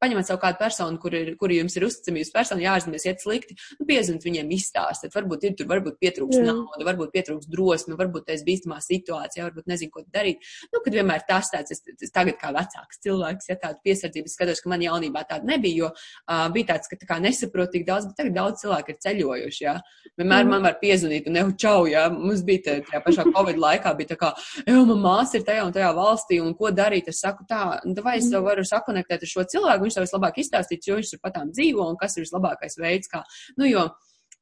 [0.03, 3.87] paņemat savu kādu personu, kur, ir, kur jums ir uzticamības persona, jāatzīmēs, iet slikti, nu,
[3.89, 5.15] piezvanīt viņiem, izstāstīt.
[5.15, 6.47] Varbūt ir tur, varbūt pietrūks Jā.
[6.49, 10.43] nauda, varbūt pietrūks drosme, varbūt tas bīstamā situācijā, varbūt nezinu, ko darīt.
[10.73, 14.63] Nu, kad vienmēr tas tāds, es, es tagad kā vecāks cilvēks, ja tāda piesardzības skatos,
[14.63, 18.09] ka man jaunībā tāda nebija, jo uh, bija tāds, ka tā kā nesaprot tik daudz,
[18.11, 19.77] bet tagad daudz cilvēku ir ceļojuši, jā.
[20.21, 20.53] Vienmēr mm.
[20.53, 22.07] man var piezvanīt un nehu čau, jā.
[22.13, 24.33] Mums bija tā, tajā pašā Covid laikā, bija tā kā,
[24.65, 27.09] ej, man māsa ir tajā un tajā valstī, un ko darīt?
[27.13, 27.63] Es saku tā,
[28.03, 28.45] vai es mm.
[28.45, 32.01] varu sakonektēt ar šo cilvēku, viņš tev vislabāk izstāstīs, jo viņš tur patām dzīvo un
[32.01, 33.23] kas ir vislabākais veids, kā,
[33.61, 33.87] nu, jo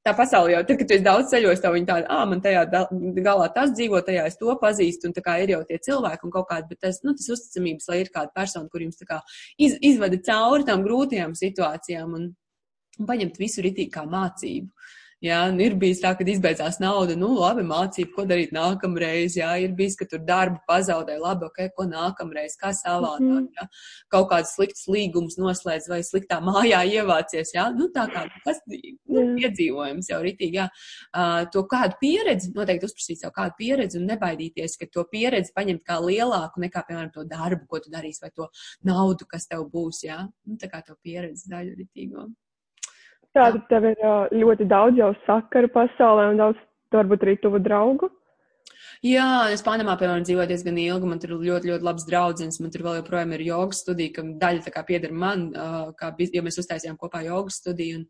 [0.06, 2.62] tā pasaule jau, tad, kad tu esi daudz ceļojis, tev viņi tādi, ā, man tajā
[3.20, 6.34] galā tas dzīvo, tajā es to pazīstu, un tā kā ir jau tie cilvēki un
[6.36, 9.20] kaut kādi, bet tas, nu, tas uzticamības, lai ir kāda persona, kur jums tā kā
[9.60, 12.30] iz, izvada cauri tām grūtajām situācijām un,
[13.00, 14.72] un paņemt visu ritīgi kā mācību.
[15.20, 19.50] Jā, nu ir bijis tā, ka izbeidzās nauda, nu labi, mācību, ko darīt nākamreiz, jā,
[19.60, 23.50] ir bijis, ka tur darbu pazaudē, labi, ok, ko nākamreiz, kā savādāk, mm -hmm.
[23.58, 23.66] jā,
[24.16, 29.26] kaut kāds slikts līgums noslēdz vai sliktā mājā ievācies, jā, nu tā kā, kas, nu,
[29.36, 34.80] piedzīvojums jau ritīgi, jā, uh, to kādu pieredzi, noteikti uzprasīt savu kādu pieredzi un nebaidīties,
[34.80, 38.48] ka to pieredzi paņemt kā lielāku nekā, piemēram, to darbu, ko tu darīsi, vai to
[38.82, 42.30] naudu, kas tev būs, jā, nu tā kā to pieredzi daļu ritīgo.
[43.36, 44.00] Tātad tev ir
[44.34, 46.58] ļoti daudz jau sakaru pasaulē un daudz
[46.94, 48.10] varbūt arī tuvu draugu.
[49.00, 51.08] Jā, es Panamā, piemēram, dzīvoju diezgan ilgi.
[51.08, 52.58] Man tur ir ļoti, ļoti labs draugs.
[52.60, 55.46] Man tur vēl joprojām ir jogas studija, ka daļa pieder man,
[55.96, 58.02] kā, ja mēs uztaisījām kopā jogas studiju.
[58.02, 58.04] Un,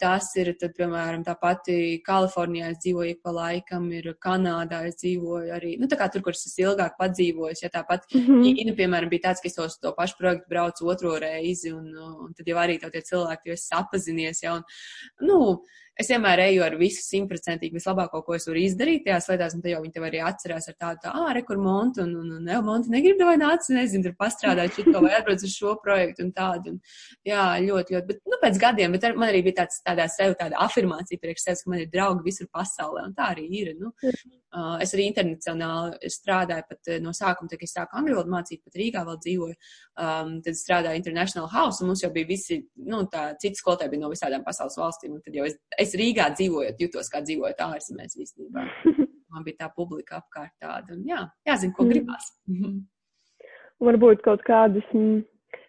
[0.00, 5.52] tas ir, tad, piemēram, tā pati Kalifornijā es dzīvoju pa laikam, ir Kanādā es dzīvoju
[5.54, 7.62] arī, nu, tā kā tur, kur es esmu ilgāk padzīvojis.
[7.62, 8.58] Ja tāpat mm -hmm.
[8.64, 12.34] Ina, piemēram, bija tāds, ka es tos, to pašu projektu braucu otro reizi, un, un
[12.34, 14.62] tad jau arī tev tie cilvēki, jo es sapazinies, ja, un,
[15.20, 15.62] nu,
[16.00, 19.70] es vienmēr eju ar visu simtprocentīgi vislabāko, ko es varu izdarīt tajās lietās, un tad
[19.70, 22.58] jau viņi tev arī atcerās ar tādu, tā, ah, rekur montu, un, un, un, ne,
[22.66, 26.74] montu negrib, vai nāc, nezinu, tur pastrādāt šito, vai atbrauc uz šo projektu un tādu.
[26.74, 26.80] Un,
[27.28, 30.36] jā, ļoti, ļoti, bet, nu, pēc gadiem, bet ar, man arī bija tāds, tādā sev,
[30.38, 33.90] tāda afirmācija priekš sevis, ka man ir draugi visur pasaulē, un tā arī ir, nu.
[34.54, 38.62] Uh, es arī internacionāli strādāju pat no sākuma, tad, kad es sāku angļu valodu mācīt,
[38.62, 39.56] pat Rīgā vēl dzīvoju,
[40.06, 44.04] um, tad strādāju International House, un mums jau bija visi, nu, tā, citi skolotāji bija
[44.04, 48.18] no visādām pasaules valstīm, un tad jau es, es Rīgā dzīvojot, jutos kā dzīvojot ārzemēs
[48.26, 48.68] īstenībā.
[49.34, 51.90] Man bija tā publika apkārt tāda, un jā, jāzina, ko mm.
[51.90, 52.30] gribās.
[53.84, 54.86] Varbūt kaut kādas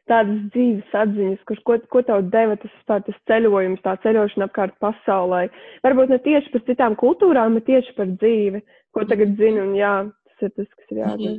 [0.09, 4.77] tādas dzīves atziņas, kur, ko, ko tev deva tas, tā, tas ceļojums, tā ceļošana apkārt
[4.83, 5.45] pasaulē.
[5.85, 8.61] Varbūt ne tieši par citām kultūrām, bet tieši par dzīvi,
[8.95, 9.93] ko tagad zini, un jā,
[10.29, 11.35] tas ir tas, kas ir jādara.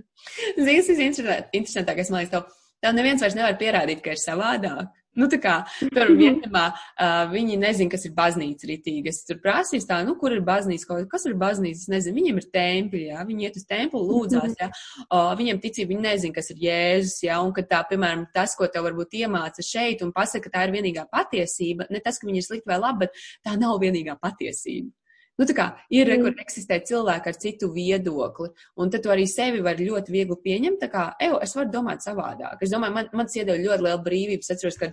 [0.59, 4.91] Zini, tas ir interesantākais, man liekas, tev, tev neviens vairs nevar pierādīt, ka ir savādāk.
[5.17, 9.09] Nu, tā kā tur vienamā uh, viņi nezina, kas ir baznīca ritīgi.
[9.13, 12.49] Es tur prasīju tā, nu, kur ir baznīca, kas ir baznīca, es nezinu, viņiem ir
[12.53, 14.69] templi, jā, viņi iet uz templi, lūdzās, jā,
[15.07, 18.69] uh, viņiem ticība, viņi nezina, kas ir Jēzus, jā, un ka tā, piemēram, tas, ko
[18.69, 22.45] tev varbūt iemāca šeit un pasaka, ka tā ir vienīgā patiesība, ne tas, ka viņi
[22.45, 24.93] ir slikti vai labi, bet tā nav vienīgā patiesība.
[25.37, 26.23] Nu, tā kā ir, mm.
[26.25, 28.49] kur eksistē cilvēki ar citu viedokli,
[28.81, 32.05] un tad tu arī sevi vari ļoti viegli pieņemt, tā kā, evo, es varu domāt
[32.07, 32.63] savādāk.
[32.65, 34.47] Es domāju, man, man iedod ļoti lielu brīvību.
[34.47, 34.93] Es atceros, ka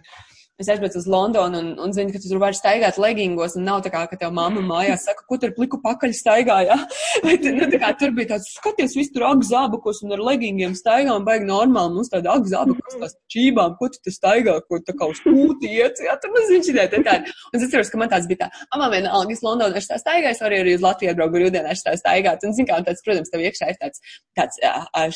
[0.64, 3.82] Es aizbraucu uz Londonu un, un zinu, ka tu tur vari staigāt leggingos, un nav
[3.84, 6.78] tā kā, ka tev mamma mājās saka, ko tur pliku pakaļ staigā, jā.
[7.26, 10.78] Bet, nu, tā kā tur bija tāds, skaties, viss tur ag zābakos un ar leggingiem
[10.80, 14.80] staigā, un baigi normāli, mums tāda ag zābakos tās čībām, ko tu tur staigā, ko
[14.88, 17.36] tā kā uz pūti iet, jā, tur mazliet šitā tā tāda.
[17.52, 20.32] Un es atceros, ka man tāds bija tā, amā vienalga, es Londonā es tā staigāju,
[20.32, 23.04] es varu arī uz Latviju atbraukt brīvdienā, es tā staigāt, un zinu, kā, un tāds,
[23.06, 24.04] protams, tev iekšā ir tāds,
[24.40, 24.62] tāds,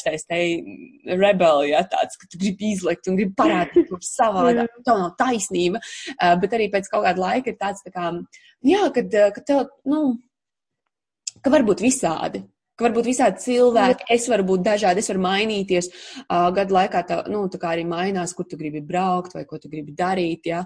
[0.02, 0.42] šitais te
[1.16, 5.82] rebel, jā, tāds, ka tu gribi izlikt un gribi parādīt to savādāk, to nav taisnība,
[6.18, 8.12] uh, bet arī pēc kaut kāda laika ir tāds, tā kā,
[8.66, 10.04] jā, kad, kad tev, nu,
[11.44, 12.44] ka var būt visādi.
[12.78, 15.88] Ka varbūt visādi cilvēki, es varu būt dažādi, es varu mainīties.
[16.28, 19.72] Uh, gadu laikā tā, nu, tā arī mainās, kur tu gribi braukt vai ko tu
[19.72, 20.46] gribi darīt.
[20.46, 20.60] Ja?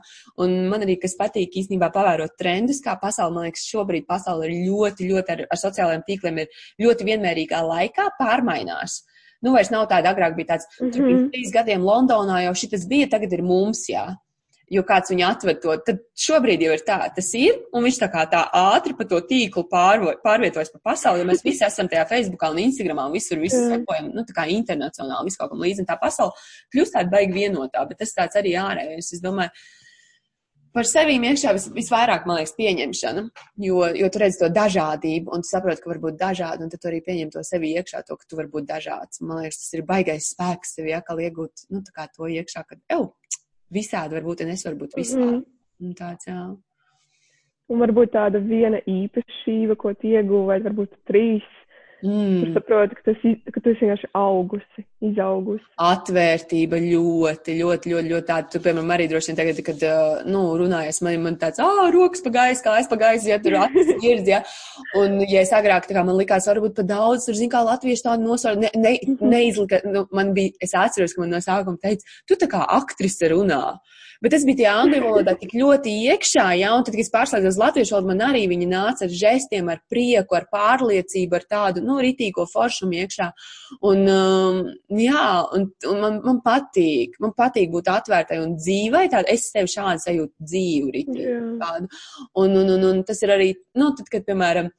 [0.43, 4.57] Un man arī, kas patīk īstenībā pavērot trendus, kā pasaule, man liekas, šobrīd pasaule ir
[4.65, 9.05] ļoti, ļoti ar, ar sociālajiem tīkliem ir ļoti vienmērīgā laikā pārmainās.
[9.41, 10.91] Nu, vairs nav tāda, agrāk bija tāds, mm -hmm.
[10.91, 14.09] tur pirms trīs gadiem Londonā jau šitas bija, tagad ir mums, jā
[14.71, 18.07] jo kāds viņu atved to, tad šobrīd jau ir tā, tas ir, un viņš tā
[18.13, 22.05] kā tā ātri pa to tīklu pārvo, pārvietojas pa pasauli, jo mēs visi esam tajā
[22.09, 23.75] Facebookā un Instagramā un visur, visur mm.
[23.75, 27.35] sekojam, nu, tā kā internacionāli, visu kaut kam līdzi, un tā pasauli kļūst tāda baigi
[27.35, 29.51] vienotā, bet tas tāds arī ārējais, es domāju,
[30.71, 33.23] par sevi iekšā vis, visvairāk, man liekas, pieņemšana,
[33.65, 36.83] jo, jo tu redz to dažādību, un tu saproti, ka var būt dažādi, un tad
[36.83, 39.19] tu arī pieņem to sevi iekšā, to, ka tu vari būt dažāds.
[39.25, 42.79] Man liekas, tas ir baigais spēks sev iekal iegūt, nu, tā kā to iekšā, ka,
[42.95, 43.09] ew,
[43.73, 45.39] visādi var būt, un es varu būt visādi.
[45.39, 45.47] Mm.
[45.81, 46.41] Un tāds, jā.
[47.71, 51.47] Un varbūt tāda viena īpašība, ko tu ieguvi, vai varbūt trīs,
[52.01, 52.37] Mm.
[52.41, 55.63] Tu saproti, ka, tas, ka tu esi vienkārši augusi, izaugusi.
[55.85, 58.49] Atvērtība ļoti, ļoti, ļoti, ļoti tāda.
[58.49, 59.85] Tu, piemēram, arī droši vien tagad, kad,
[60.29, 64.41] nu, runājies, man, man tāds, ah, rokas pagājis, kājas pagājis, ja tur acis ģirds, ja.
[64.97, 68.07] Un, ja es agrāk, tā kā man likās, varbūt pa daudz, tur, zin, kā latvieši
[68.09, 72.17] tādu nosvaru, ne, ne, neizlika, nu, man bija, es atceros, ka man no sākuma teica,
[72.25, 73.63] tu tā kā aktrise runā.
[74.21, 77.49] Bet tas bija tie angļu valodā tik ļoti iekšā, ja, un tad, kad es pārslēdzu
[77.49, 81.81] uz latviešu valodu, man arī viņi nāca ar žestiem, ar prieku, ar pārliecību, ar tādu,
[81.81, 83.29] nu, nu, ritīko foršumu iekšā.
[83.91, 84.61] Un, um,
[84.97, 85.27] jā,
[85.57, 90.05] un, un man, man patīk, man patīk būt atvērtai un dzīvai, tāda es sev šādu
[90.05, 91.27] sajūtu dzīvu ritīgi.
[91.27, 91.89] Yeah.
[92.39, 94.71] Un, un, un, un tas ir arī, nu, tad, kad, piemēram,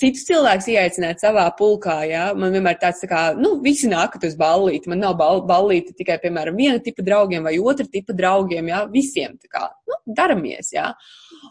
[0.00, 4.36] citus cilvēkus ieaicināt savā pulkā, jā, man vienmēr tāds tā kā, nu, visi nākat uz
[4.38, 8.82] ballīti, man nav ball, ballīti tikai, piemēram, viena tipa draugiem vai otra tipa draugiem, jā,
[8.92, 10.90] visiem, tā kā, nu, daramies, jā.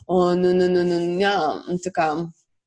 [0.06, 1.36] Un, un, un, un, un jā,
[1.71, 2.12] un tā kā,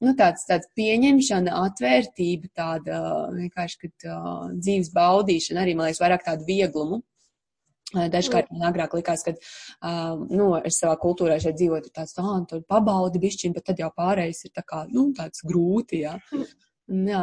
[0.04, 3.02] nu, tāds, tāds pieņemšana, atvērtība, tāda
[3.34, 7.02] vienkārši, kad uh, dzīves baudīšana arī, man liekas, vairāk tādu vieglumu.
[7.88, 12.60] Dažkārt man agrāk likās, ka, uh, nu, es savā kultūrā šeit dzīvoju, tāds, tā, tur
[12.68, 16.18] pabaudi bišķiņ, bet tad jau pārējais ir tā kā, nu, tāds grūti, jā.
[16.88, 17.22] Jā,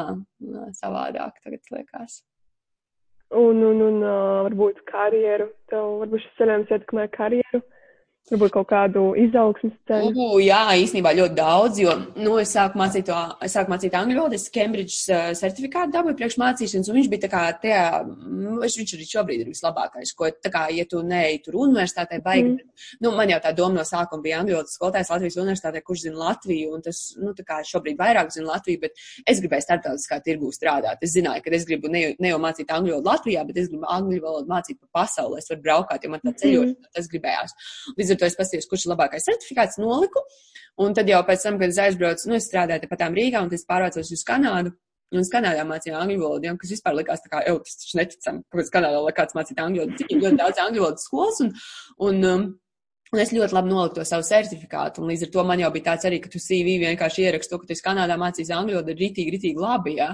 [0.77, 2.19] savādāk tagad liekas.
[3.33, 7.61] Un, un, un uh, varbūt karjeru, tev varbūt šis ceļojums ietekmē karjeru.
[8.25, 10.09] Varbūt kaut kādu izaugsmas ceļu.
[10.17, 14.17] Uh, jā, īstenībā ļoti daudz, jo, nu, es sāku mācīt, to, es sāku mācīt angļu
[14.17, 18.63] valodu, es Cambridge uh, certifikātu dabūju priekš mācīšanas, un viņš bija tā kā tajā, mm,
[18.65, 22.79] viņš arī šobrīd ir vislabākais, ko, tā kā, ja tu neej tur universitātē, baigi, mm.
[23.05, 26.23] nu, man jau tā doma no sākuma bija angļu valodas skolotājs Latvijas universitātē, kurš zina
[26.23, 30.49] Latviju, un tas, nu, tā kā šobrīd vairāk zina Latviju, bet es gribēju starptautiskā tirgū
[30.57, 31.05] strādāt.
[31.05, 33.85] Es zināju, ka es gribu ne, ne jau mācīt angļu valodu Latvijā, bet es gribu
[33.99, 36.91] angļu valodu mācīt pa pasaulē, es varu braukāt, jo man tā ceļošana, mm.
[36.97, 37.57] tas gribējās.
[37.99, 40.23] Līdz es pasties, kurš ir labākais certifikāts, noliku.
[40.79, 43.53] Un tad jau pēc tam, kad es aizbraucu, nu, es strādāju pat tām Rīgā, un
[43.55, 44.75] es pārvācos uz Kanādu.
[45.13, 47.99] Un es Kanādā mācīju angļu valodu, ja, kas vispār likās tā kā, ej, tas taču
[47.99, 49.99] neticami, kāpēc Kanādā lai kāds mācītu angļu valodu.
[50.01, 51.51] Cik ļoti daudz angļu valodas skolas, un,
[52.07, 52.47] un um,
[53.13, 55.85] Un es ļoti labi noliku to savu certifikātu, un līdz ar to man jau bija
[55.91, 58.91] tāds arī, ka tu CV vienkārši ieraksti to, ka tu esi Kanādā mācījies angļu valodu,
[58.91, 59.93] ir ritīgi, ritīgi labi.
[59.99, 60.09] Ja?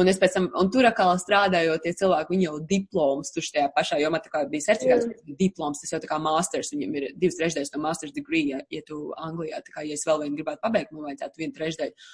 [0.00, 3.66] Un es pēc tam, un tur atkal strādājot, tie cilvēki, viņi jau diplomas tur tajā
[3.74, 5.36] pašā, jo man tā kā bija certifikāts, mm.
[5.36, 8.80] diploms, tas jau tā kā masters, viņam ir divas trešdaļas no masters degree, ja, ja
[8.88, 12.08] tu Anglijā, tā kā, ja es vēl vienu gribētu pabeigt, man vajadzētu vienu trešdaļu.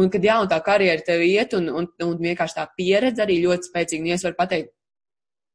[0.00, 3.38] Un kad jā, un tā karjera tev iet, un, un, un vienkārši tā pieredze arī
[3.44, 4.74] ļoti spēcīga, ja es varu pateikt,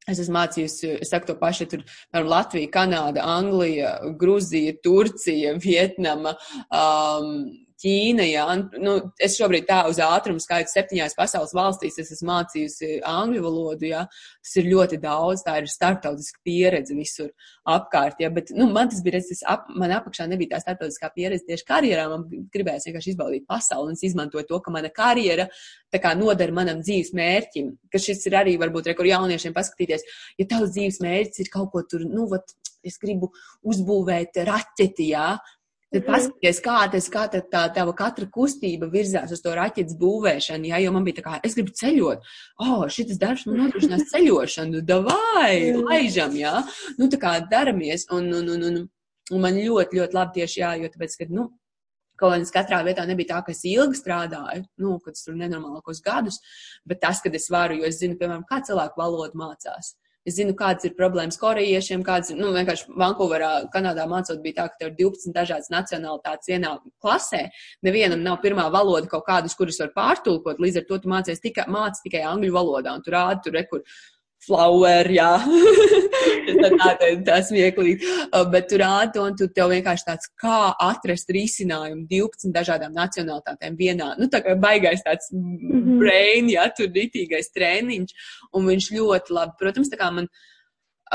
[0.05, 6.35] Es esmu mācījusi, es saku to pašu, tur piemēram Latvija, Kanāda, Anglija, Gruzija, Turcija, Vietnama,
[6.69, 7.31] um,
[7.75, 8.43] Ķīna, jā,
[8.79, 13.89] nu, es šobrīd tā uz ātrumu skaitu septiņās pasaules valstīs, es esmu mācījusi angļu valodu,
[13.89, 14.05] jā,
[14.39, 17.33] tas ir ļoti daudz, tā ir starptautiska pieredze visur
[17.67, 21.43] apkārt, jā, bet, nu, man tas bija, tas ap, man apakšā nebija tā starptautiskā pieredze
[21.49, 22.23] tieši karjerā, man
[22.55, 25.49] gribējās vienkārši izbaudīt pasauli, un es izmantoju to, ka mana karjera
[25.91, 30.07] tā kā nodara manam dzīves mērķim, ka šis ir arī varbūt rekur jauniešiem paskatīties,
[30.39, 33.31] ja tavs dzīves mērķis ir kaut ko tur, nu, vat, es gribu
[33.65, 35.33] uzbūvēt raķeti, jā,
[35.95, 36.11] Tad mhm.
[36.11, 40.81] paskaties, kā tas, kā tā, tā tava katra kustība virzās uz to raķetes būvēšanu, jā,
[40.83, 42.25] jo man bija tā kā, es gribu ceļot,
[42.59, 46.57] o, oh, šitas darbs man nodrošinās ceļošanu, davai, laižam, jā,
[46.99, 48.81] nu tā kā daramies, un, un, un, un,
[49.31, 51.53] un man ļoti, ļoti labi tieši jā, jo tāpēc, ka, nu,
[52.15, 55.35] Kaut gan es katrā vietā nebija tā, ka es ilgi strādāju, nu, kad es tur
[55.35, 56.37] nenormālākos gadus,
[56.87, 59.97] bet tas, kad es varu, jo es zinu, piemēram, kā cilvēku valodu mācās.
[60.25, 64.65] Es zinu, kādas ir problēmas korejiešiem, kādas ir, nu, vienkārši Vankūverā, Kanādā mācot bija tā,
[64.71, 66.71] ka tev ir 12 dažādas nacionālitātes vienā
[67.03, 67.43] klasē.
[67.85, 71.67] Nevienam nav pirmā valoda kaut kādas, kuras var pārtulkot, līdz ar to tu mācies tikai,
[71.69, 73.85] māc tikai angļu valodā, un tu rādi tur, rekur,
[74.45, 75.31] flower, jā.
[76.79, 78.09] tā, tā smieklīgi.
[78.51, 83.77] Bet tu rādi to, un tu tev vienkārši tāds, kā atrast risinājumu 12 dažādām nacionālitātēm
[83.79, 84.13] vienā.
[84.19, 86.01] Nu, tā kā baigais tāds mm -hmm.
[86.01, 90.29] brain, jā, tur ritīgais trēniņš, un viņš ļoti labi, protams, tā kā man.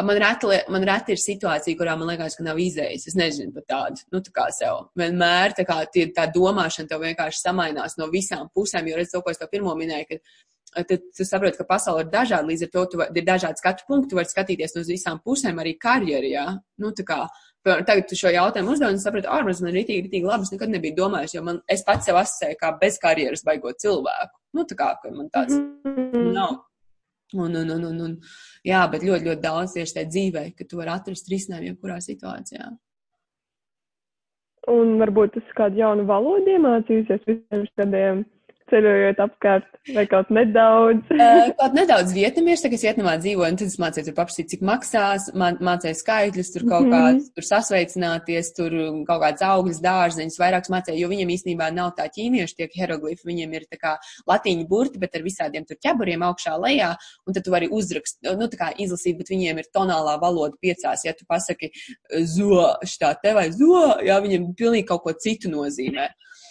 [0.03, 3.09] Man reti, man reti ir situācija, kurā man liekas, ka nav izējas.
[3.09, 4.87] Es nezinu par tādu, nu, tā kā sev.
[4.97, 9.21] Vienmēr tā, kā, tie, tā domāšana tev vienkārši samainās no visām pusēm, jo redz to,
[9.21, 10.17] ko es tev pirmo minēju, ka
[10.75, 14.11] tad tu saproti, ka pasaule ir dažāda, līdz ar to tu ir dažādi skatu punkti,
[14.13, 16.31] tu vari skatīties no visām pusēm, arī karjerā.
[16.31, 16.47] Ja?
[16.81, 17.21] Nu, kā,
[17.67, 20.47] tagad tu šo jautājumu uzdevi un saprati, ārpus man ir rītīgi, rītīgi labi.
[20.47, 24.37] Es nekad nebiju domājis, jo man, es pats sev asociēju kā bez karjeras baigot cilvēku.
[24.57, 26.31] Nu, tā kā man tāds mm.
[26.37, 26.61] nav.
[27.35, 28.15] Un, un, un, un, un,
[28.67, 32.73] jā, bet ļoti, ļoti daudz tieši tajā dzīvē, ka tu vari atrast risinājumu jebkurā situācijā.
[34.71, 38.25] Un varbūt tas kādu jaunu valodu iemācījusies visiem šādiem
[38.71, 41.11] ceļojot apkārt, vai kaut nedaudz?
[41.15, 44.65] uh, kaut nedaudz vietnamiešu, tagad es Vietnamā dzīvoju, un tad es mācīju tur paprasīt, cik
[44.67, 47.19] maksās, man, mācīju skaitļus, tur kaut mm -hmm.
[47.19, 48.77] kāds, tur sasveicināties, tur
[49.09, 53.59] kaut kāds augļus, dārzeņus, vairākus mācīju, jo viņiem īstenībā nav tā ķīniešu tie hieroglifi, viņiem
[53.59, 53.97] ir tā kā
[54.31, 56.95] latīņu burti, bet ar visādiem tur ķeburiem augšā lejā,
[57.27, 61.05] un tad tu vari uzrakst, nu tā kā izlasīt, bet viņiem ir tonālā valoda piecās,
[61.05, 61.73] ja tu pasaki
[62.25, 66.09] zo, šitā te vai zo, jā, viņiem pilnīgi kaut ko citu nozīmē.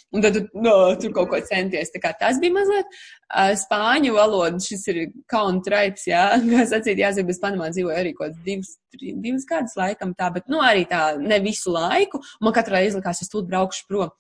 [0.10, 1.91] Un tad no, tur kaut ko centies.
[1.93, 7.41] Tas bija mazliet uh, spāņu valoda, šis ir kauna traips, jā, kā sacīt, jāsaka, bez
[7.43, 11.39] Panamā dzīvoja arī kaut kāds divus, divas gadus laikam tā, bet, nu, arī tā ne
[11.43, 12.21] visu laiku.
[12.43, 14.13] Man katru reizi likās, es tūlīt braukšu prom.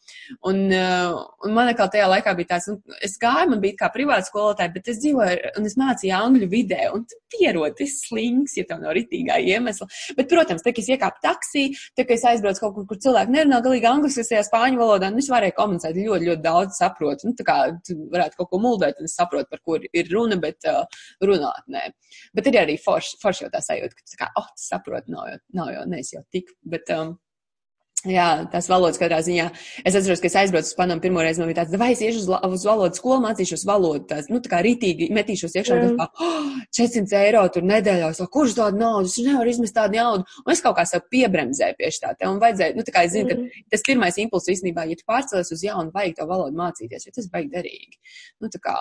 [0.47, 3.91] Un, uh, un man atkal tajā laikā bija tāds, nu, es gāju, man bija kā
[3.93, 8.55] privāta skolotāja, bet es dzīvoju un es mācīju angļu vidē, un tu pierod, tas slings,
[8.57, 9.87] ja tev nav ritīgā iemesla.
[10.17, 11.65] Bet, protams, tā, ka es iekāpu taksī,
[11.97, 15.11] tā, ka es aizbraucu kaut kur, kur cilvēki nerunā galīgi angliski, es tajā spāņu valodā,
[15.13, 17.29] nu, es varēju komunicēt ļoti, ļoti daudz saprotu.
[17.29, 20.39] Nu, tā kā tu varētu kaut ko muldēt, un es saprotu, par kur ir runa,
[20.41, 20.83] bet uh,
[21.25, 21.89] runāt nē.
[22.35, 25.39] Bet ir arī forši, forši jau tā sajūta, ka kā, oh, tu saproti, nav jau,
[25.61, 26.91] nav jau, neesi jau tik, bet.
[26.95, 27.17] Um,
[28.07, 29.49] Jā, tās valodas katrā ziņā.
[29.83, 31.41] Es atceros, ka es aizbraucu uz Panamu pirmo reizi.
[31.41, 34.05] Man bija tāds, vai es iešu uz, uz valodu skolu, mācīšos valodu.
[34.07, 35.79] Tās, nu, tā kā rītīgi metīšos iekšā.
[35.81, 35.97] Mm.
[35.99, 38.13] Kā, oh, 400 eiro tur nedēļā.
[38.15, 39.11] Es, kurš tādu naudu?
[39.11, 40.23] Es nevaru izmest tādu naudu.
[40.45, 42.13] Un es kaut kā sev piebremzēju pie tā.
[42.29, 43.49] Un vajadzēja, nu, tā kā es zinu, mm.
[43.67, 47.13] ka tas pirmais impulss īstenībā, ja tu pārcēlies uz jaunu, vajag to valodu mācīties, jo
[47.19, 47.99] tas baigi derīgi.
[48.39, 48.77] Nu, tā kā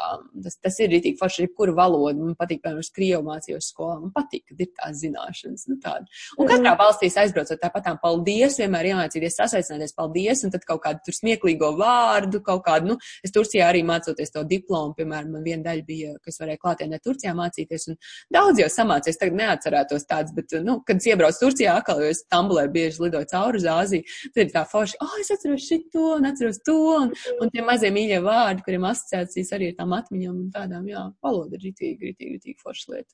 [0.47, 2.15] tas, tas ir rītīgi forši, jebkura valoda.
[2.23, 3.99] Man patīk, piemēram, uz Krievu mācījos skolā.
[4.05, 5.67] Man patīk, kad ir tās zināšanas.
[5.73, 6.07] Nu, tāda.
[6.39, 9.89] Un katrā valstī aizbraucot tāpatām, paldies, vienmēr jāmācīties sasveicināties.
[9.89, 13.83] Pateicies paldies, un tad kaut kādu tur smieklīgo vārdu, kaut kādu, nu, es Turcijā arī
[13.87, 17.99] mācoties to diplomu, piemēram, man viena daļa bija, kas varēja klātienē Turcijā mācīties, un
[18.33, 22.23] daudz jau samācies, tagad neatcerētos tāds, bet, nu, kad es iebraucu Turcijā, atkal, jo es
[22.25, 26.29] Stambulē bieži lidoju cauri uz Āziju, tad ir tā forši, oh, es atceros šito, un
[26.29, 30.53] atceros to, un, un tie mazie mīļie vārdi, kuriem asociācijas arī ar tām atmiņām un
[30.55, 33.13] tādām, jā, valoda ir ritīgi, ritīgi, ritīgi forša lieta.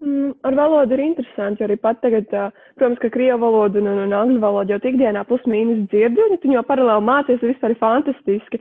[0.00, 2.30] Mm, ar valodu ir interesanti, jo arī pat tagad,
[2.78, 6.40] protams, ka krievu valodu un, un, un angļu valodu jau ikdienā plus mīnus dzirdu, un
[6.40, 8.60] tu jau paralēli mācies, vispār ir fantastiski.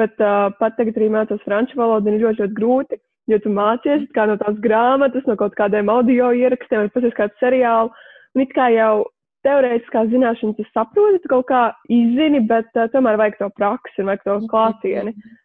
[0.00, 3.52] Bet uh, pat tagad arī mācos franču valodu, un ir ļoti, ļoti grūti, jo tu
[3.52, 7.92] mācies kā no tās grāmatas, no kaut kādiem audio ierakstiem, vai pasies kādu seriālu,
[8.38, 8.94] un it kā jau
[9.44, 11.62] teorētiskās zināšanas tu saproti, tu kaut kā
[11.92, 15.12] izzini, bet uh, tomēr vajag to praksi un vajag to klātieni.
[15.12, 15.38] Mm -hmm.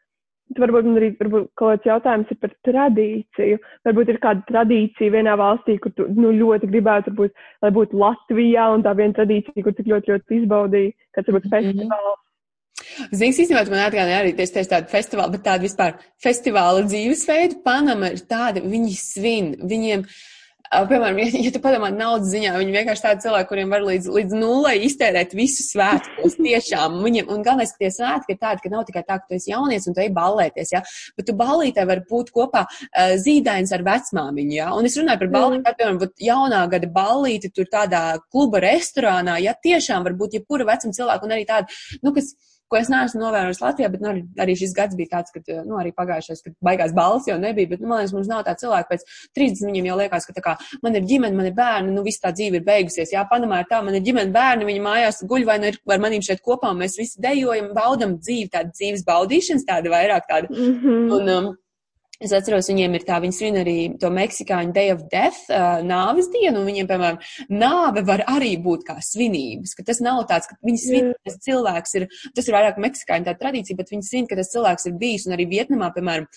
[0.55, 3.61] Varbūt man arī varbūt kaut kāds jautājums ir par tradīciju.
[3.87, 7.33] Varbūt ir kāda tradīcija vienā valstī, kur tu nu, ļoti gribētu, varbūt,
[7.65, 11.55] lai būtu Latvijā, un tā viena tradīcija, kur tik ļoti, ļoti izbaudīja, kāds varbūt mhm.
[11.55, 12.21] festivāls.
[13.09, 17.59] Ziniet, īstenībā man atgādināja arī tieši tādu festivālu, bet tādu vispār festivāla dzīvesveidu.
[17.65, 20.05] Panama ir tāda, viņi svin, viņiem.
[20.05, 20.34] Uh,
[20.73, 24.37] Piemēram, ja, ja tu padomā naudas ziņā, viņi vienkārši tādi cilvēki, kuriem var līdz, līdz
[24.39, 26.37] nulai iztērēt visu svētkos.
[26.45, 29.37] Tiešām, viņiem, un galvenais, ka tie svētki ir tādi, ka nav tikai tā, ka tu
[29.37, 30.81] esi jaunieci un tu ej ballēties, ja,
[31.17, 35.33] bet tu ballītē var būt kopā uh, zīdains ar vecmāmiņu, ja, un es runāju par
[35.35, 35.77] ballīti, mm.
[35.79, 41.27] piemēram, jaunā gada ballīti tur tādā kluba restorānā, ja tiešām var būt jebkura vecuma cilvēka
[41.27, 42.33] un arī tāda, nu, kas
[42.71, 45.91] ko es neesmu novērojis Latvijā, bet nu, arī šis gads bija tāds, ka, nu, arī
[45.95, 49.05] pagājušais, kad baigās balss jau nebija, bet, nu, man liekas, mums nav tā cilvēka pēc
[49.37, 52.23] 30 viņiem jau liekas, ka tā kā man ir ģimene, man ir bērni, nu, viss
[52.23, 53.13] tā dzīve ir beigusies.
[53.13, 56.01] Jā, Panamā ir tā, man ir ģimene, bērni, viņi mājās guļ vai nu ir ar
[56.03, 60.49] manīm šeit kopā, mēs visi dejojam, baudam dzīvi, tāda dzīves baudīšanas, tāda vairāk tāda.
[60.49, 61.13] Mm -hmm.
[61.19, 61.53] un, um,
[62.23, 66.29] Es atceros, viņiem ir tā, viņi svin arī to meksikāņu Day of Death, uh, nāves
[66.31, 67.17] dienu, un viņiem, piemēram,
[67.51, 71.41] nāve var arī būt kā svinības, ka tas nav tāds, ka viņi svin, ka tas
[71.43, 74.95] cilvēks ir, tas ir vairāk meksikāņu tā tradīcija, bet viņi svin, ka tas cilvēks ir
[75.01, 76.29] bijis, un arī Vietnamā, piemēram,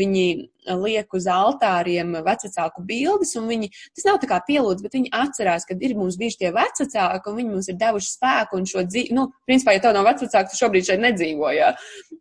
[0.00, 0.26] viņi
[0.66, 5.66] liek uz altāriem vecāku bildes, un viņi, tas nav tā kā pielūdz, bet viņi atcerās,
[5.68, 9.14] ka ir mums bijuši tie vecāki, un viņi mums ir devuši spēku un šo dzīvi,
[9.16, 11.72] nu, principā, ja tev nav vecāki, tu šobrīd šeit nedzīvo, jā,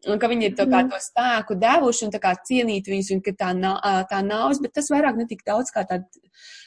[0.07, 3.23] un ka viņi ir to kā to spēku devuši un tā kā cienīt viņus, un
[3.25, 3.53] ka tā,
[4.11, 6.05] tā nāves, bet tas vairāk netik daudz kā tāda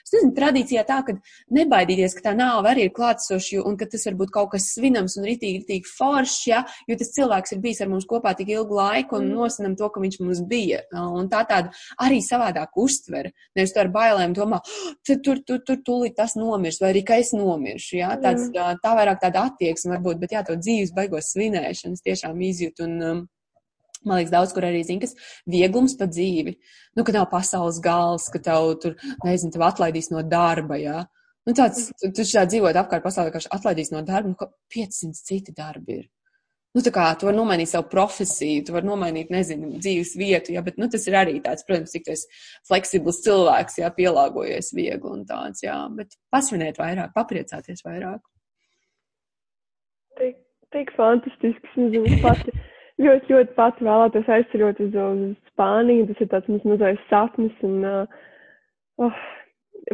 [0.03, 1.15] es nezinu, tradīcijā tā, ka
[1.57, 5.17] nebaidīties, ka tā nāve arī ir klātsoša un ka tas var būt kaut kas svinams
[5.19, 8.79] un ritīgi, ritīgi foršs, ja, jo tas cilvēks ir bijis ar mums kopā tik ilgu
[8.79, 9.37] laiku un mm.
[9.39, 10.83] nosinam to, ka viņš mums bija.
[10.93, 13.33] Un tā tāda arī savādāk uztvere.
[13.59, 17.05] Nevis tu ar bailēm domā, oh, tur, tur, tur, tur tūlīt tas nomirs, vai arī
[17.07, 18.83] ka es nomiršu, ja, tāds, mm.
[18.85, 23.23] tā vairāk tāda attieksme varbūt, bet jā, to dzīves baigos svinēšanas tiešām izjūt un, um,
[24.05, 25.15] Man liekas, daudz kur arī zina, kas
[25.51, 26.57] vieglums pa dzīvi.
[26.99, 31.05] Nu, ka nav pasaules gals, ka tev tur, nezinu, tev atlaidīs no darba, jā.
[31.47, 35.23] Nu, tāds, tu, tu šādi dzīvot apkārt pasaulē, ka atlaidīs no darba, nu, ka 500
[35.27, 36.11] citi darbi ir.
[36.73, 40.63] Nu, tā kā tu vari nomainīt savu profesiju, tu vari nomainīt, nezinu, dzīves vietu, jā,
[40.65, 42.31] bet, nu, tas ir arī tāds, protams, cik tu esi
[42.71, 48.23] fleksibls cilvēks, jā, pielāgojies viegli un tāds, jā, bet pasvinēt vairāk, papriecāties vairāk.
[50.23, 50.39] Tik,
[50.73, 52.57] tik fantastiski, es nezinu, pati
[53.05, 56.09] ļoti, ļoti pati vēlētos aizceļot uz, uz Spāniju.
[56.11, 57.55] Tas ir tāds mums mazais sapnis.
[57.67, 58.23] Un, uh,
[59.03, 59.23] oh,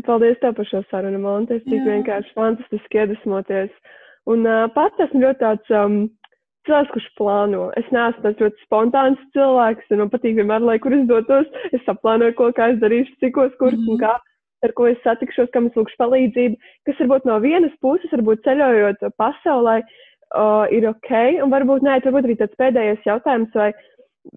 [0.06, 1.64] paldies tev par šo sarunu, Montes.
[1.66, 3.74] Tik vienkārši fantastiski iedvesmoties.
[4.28, 6.00] Un uh, pats esmu ļoti tāds um,
[6.68, 7.66] cilvēks, kurš plāno.
[7.80, 11.84] Es neesmu tāds ļoti spontāns cilvēks, un man patīk vienmēr, lai kur es dotos, es
[11.88, 14.16] saplānoju, ko kā es darīšu, cikos, kurš mm un kā
[14.66, 16.56] ar ko es satikšos, kam es lūgšu palīdzību,
[16.88, 19.76] kas varbūt no vienas puses, varbūt ceļojot pasaulē,
[20.34, 21.12] uh, ir ok,
[21.44, 23.70] un varbūt nē, varbūt arī tāds pēdējais jautājums, vai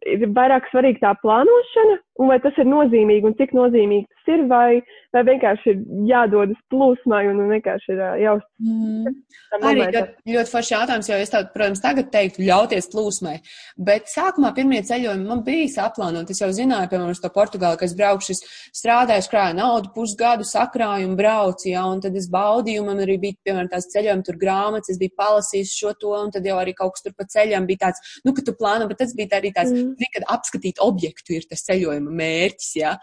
[0.08, 4.46] ir vairāk svarīga tā plānošana, un vai tas ir nozīmīgi, un cik nozīmīgi tas ir,
[4.48, 4.82] vai,
[5.14, 8.44] vai vienkārši ir jādodas plūsmai un vienkārši ir jāuz.
[8.62, 9.16] Mm.
[9.62, 10.02] Arī ļoti,
[10.32, 13.36] ļoti forši jautājums, jo es tev, protams, tagad teiktu ļauties plūsmai,
[13.78, 16.30] bet sākumā pirmie ceļojumi man bija saplānot.
[16.32, 18.38] Es jau zināju, piemēram, uz to Portugāli, ka es braukšu,
[18.78, 23.40] strādāju, krāju naudu, pusgadu sakrāju un braucu, jā, un tad es baudīju, man arī bija,
[23.48, 26.96] piemēram, tās ceļojumi tur grāmatas, es biju palasījis šo to, un tad jau arī kaut
[26.96, 29.74] kas tur pa ceļam bija tāds, nu, ka tu plāno, bet tas bija arī tāds,
[29.76, 30.12] mm.
[30.16, 32.96] kad apskatīt objektu ir tas ceļojuma mērķis, jā.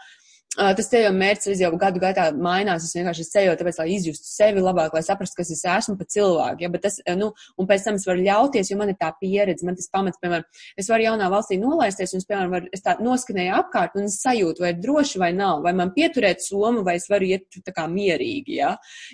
[0.59, 2.83] Tas ceļojuma mērķis jau gadu gaitā mainās.
[2.83, 6.65] Es vienkārši ceļoju, tāpēc, lai izjustu sevi labāk, lai saprastu, kas es esmu pa cilvēku.
[6.65, 6.69] Ja?
[6.73, 9.77] Bet tas, nu, un pēc tam es varu ļauties, jo man ir tā pieredze, man
[9.79, 10.43] tas pamats, piemēram,
[10.79, 14.17] es varu jaunā valstī nolaisties, un es, piemēram, varu, es tā noskanēju apkārt, un es
[14.23, 17.75] sajūtu, vai ir droši vai nav, vai man pieturēt somu, vai es varu iet tā
[17.75, 18.73] kā mierīgi, ja?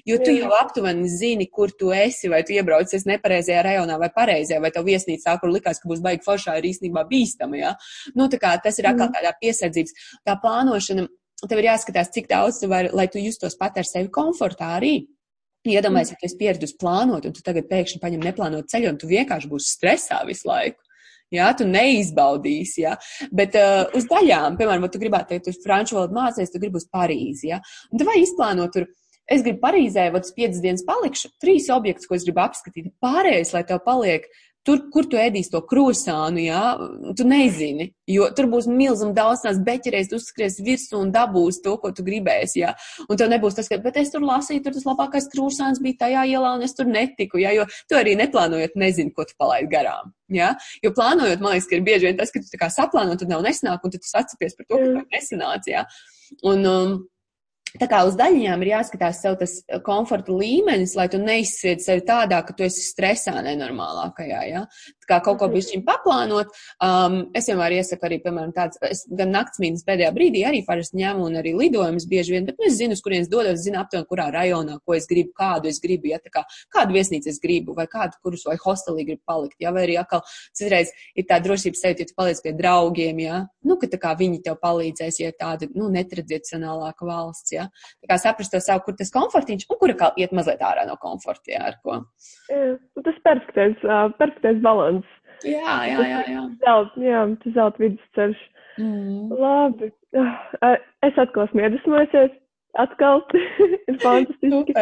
[0.09, 4.61] Jo tu jau aptuveni zini, kur tu esi, vai tu iebraucies nepareizajā rajonā vai pareizajā,
[4.63, 7.75] vai tev viesnīcā, kur likās, ka būs baigi foršā, ir īstenībā bīstama, ja?
[8.17, 9.19] Nu, tā kā tas ir atkal mm.
[9.19, 11.05] tādā piesardzības, tā plānošana
[11.43, 14.95] tev ir jāskatās, cik daudz tu vari, lai tu justos pat ar sevi komfortā arī.
[15.65, 19.09] Iedomājies, ja tu esi pieredzējis plānot, un tu tagad pēkšņi paņem neplānot ceļu, un tu
[19.09, 20.77] vienkārši būsi stresā visu laiku.
[21.33, 22.93] Jā, tu neizbaudīsi, jā.
[23.33, 26.85] Bet uh, uz daļām, piemēram, tu gribētu teikt, tu franču valodu mācies, tu gribi uz
[26.93, 27.59] Parīzi, jā.
[27.89, 28.85] Un vai izplānot tur,
[29.25, 32.93] es gribu Parīzē, uz piecas dienas palikšu, trīs objektus, ko es gribu apskatīt.
[33.03, 34.29] Pārējais, lai tev paliek
[34.65, 36.61] Tur, kur tu ēdīsi to krosānu, jā,
[37.17, 41.75] tu nezini, jo tur būs milzīgi daudz tās beķerēs, tu uzskries virsū un dabūsi to,
[41.81, 42.73] ko tu gribēsi, jā.
[43.05, 46.25] Un tev nebūs tas, ka, bet es tur lasīju, tur tas labākais krosāns bija tajā
[46.33, 50.13] ielā, un es tur netiku, jā, jo tu arī neplānojot nezini, ko tu palaidi garām,
[50.33, 50.55] jā.
[50.81, 53.85] Jo plānojot, man liekas, ka ir bieži vien tas, ka tu saplāno, tad nav nesanāk,
[53.85, 55.85] un tad tu sacapies par to, ka tev nesanāc, jā.
[56.41, 56.97] Un, um,
[57.79, 62.05] Tā kā uz daļiņām ir jāskatās sev tas eh, komforta līmenis, lai tu neizsvied sevi
[62.07, 64.41] tādā, ka tu esi stresā nenormālākajā.
[64.51, 64.65] Ja?
[65.09, 65.55] Kā kaut ko mhm.
[65.57, 66.53] bišķiņ paplānot,
[66.83, 71.27] um, es vienmēr iesaku arī, piemēram, tāds, es gan naktsmītnes pēdējā brīdī arī parasti ņemu
[71.29, 74.29] un arī lidojumus bieži vien, bet nu, es zinu, uz kurienes dodos, zinu aptuveni, kurā
[74.33, 77.87] rajonā, ko es gribu, kādu es gribu, ja tā kā kādu viesnīcu es gribu, vai
[77.91, 80.23] kādu, kurus vai hostelī gribu palikt, ja, vai arī atkal
[80.57, 84.13] citreiz ir tā drošības sajūta, ja tu paliec pie draugiem, ja, nu, ka tā kā
[84.17, 87.67] viņi tev palīdzēs, ja tāda, nu, netradicionālāka valsts, ja.
[88.03, 90.97] Tā kā saprast to savu, kur tas komfortiņš un kur kā iet mazliet ārā no
[91.01, 92.01] komforta, jā, ar ko.
[92.49, 92.75] Jā,
[93.05, 93.81] tas perfektais,
[94.19, 94.94] perfektais balans.
[95.43, 96.21] Jā, jā, jā.
[96.31, 96.43] jā.
[96.63, 98.45] Zelt, jā, tas zelt vidusceļš.
[98.77, 99.35] Mm.
[99.39, 99.91] Labi.
[101.05, 102.33] Es atkal esmu iedvesmojusies.
[102.79, 103.23] Atkal
[103.89, 104.73] ir fantastiski.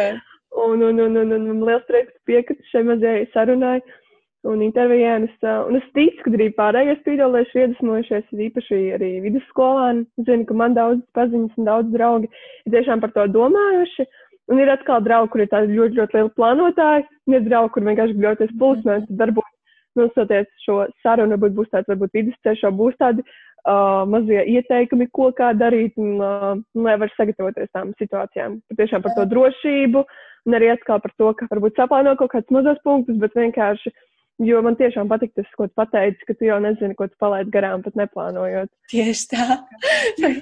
[0.54, 3.78] un, un, un, un, un, un liels prieks piekrist šai mazajai sarunai
[4.44, 5.28] un intervijām.
[5.28, 10.04] Es, uh, un es ticu, ka arī pārējie spīdolieši iedvesmojušies, īpaši arī vidusskolāni.
[10.26, 14.08] Zinu, ka man daudz paziņas un daudz draugi ir tiešām par to domājuši.
[14.52, 17.86] Un ir atkal draugi, kur ir tādi ļoti, ļoti lieli plānotāji, un ir draugi, kur
[17.86, 19.22] vienkārši gribēties pulsmēs, tad
[19.98, 25.52] nosoties šo sarunu, varbūt būs tāds, varbūt vidusceļš, būs tādi uh, mazie ieteikumi, ko kā
[25.58, 26.50] darīt, un uh,
[26.86, 28.58] lai var sagatavoties tām situācijām.
[28.72, 30.04] Patiešām par to drošību,
[30.48, 33.94] un arī atkal par to, ka varbūt saplāno kaut kādus mazos punktus, bet vienkārši
[34.42, 37.52] Jo man tiešām patīk tas, ko tu pateici, ka tu jau nezini, ko tu palaidi
[37.54, 38.70] garām, pat neplānojot.
[38.90, 39.44] Tieši tā.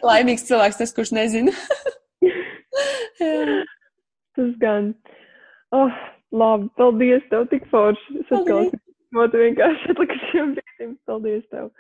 [0.09, 1.53] Laimīgs cilvēks, tas, kurš nezina.
[4.39, 4.95] tas gan.
[5.77, 5.93] Oh,
[6.33, 8.23] labi, paldies tev, tik forši.
[8.23, 8.71] Es atkal,
[9.17, 10.95] man vienkārši atlikušiem brīdim.
[11.09, 11.71] Paldies tev.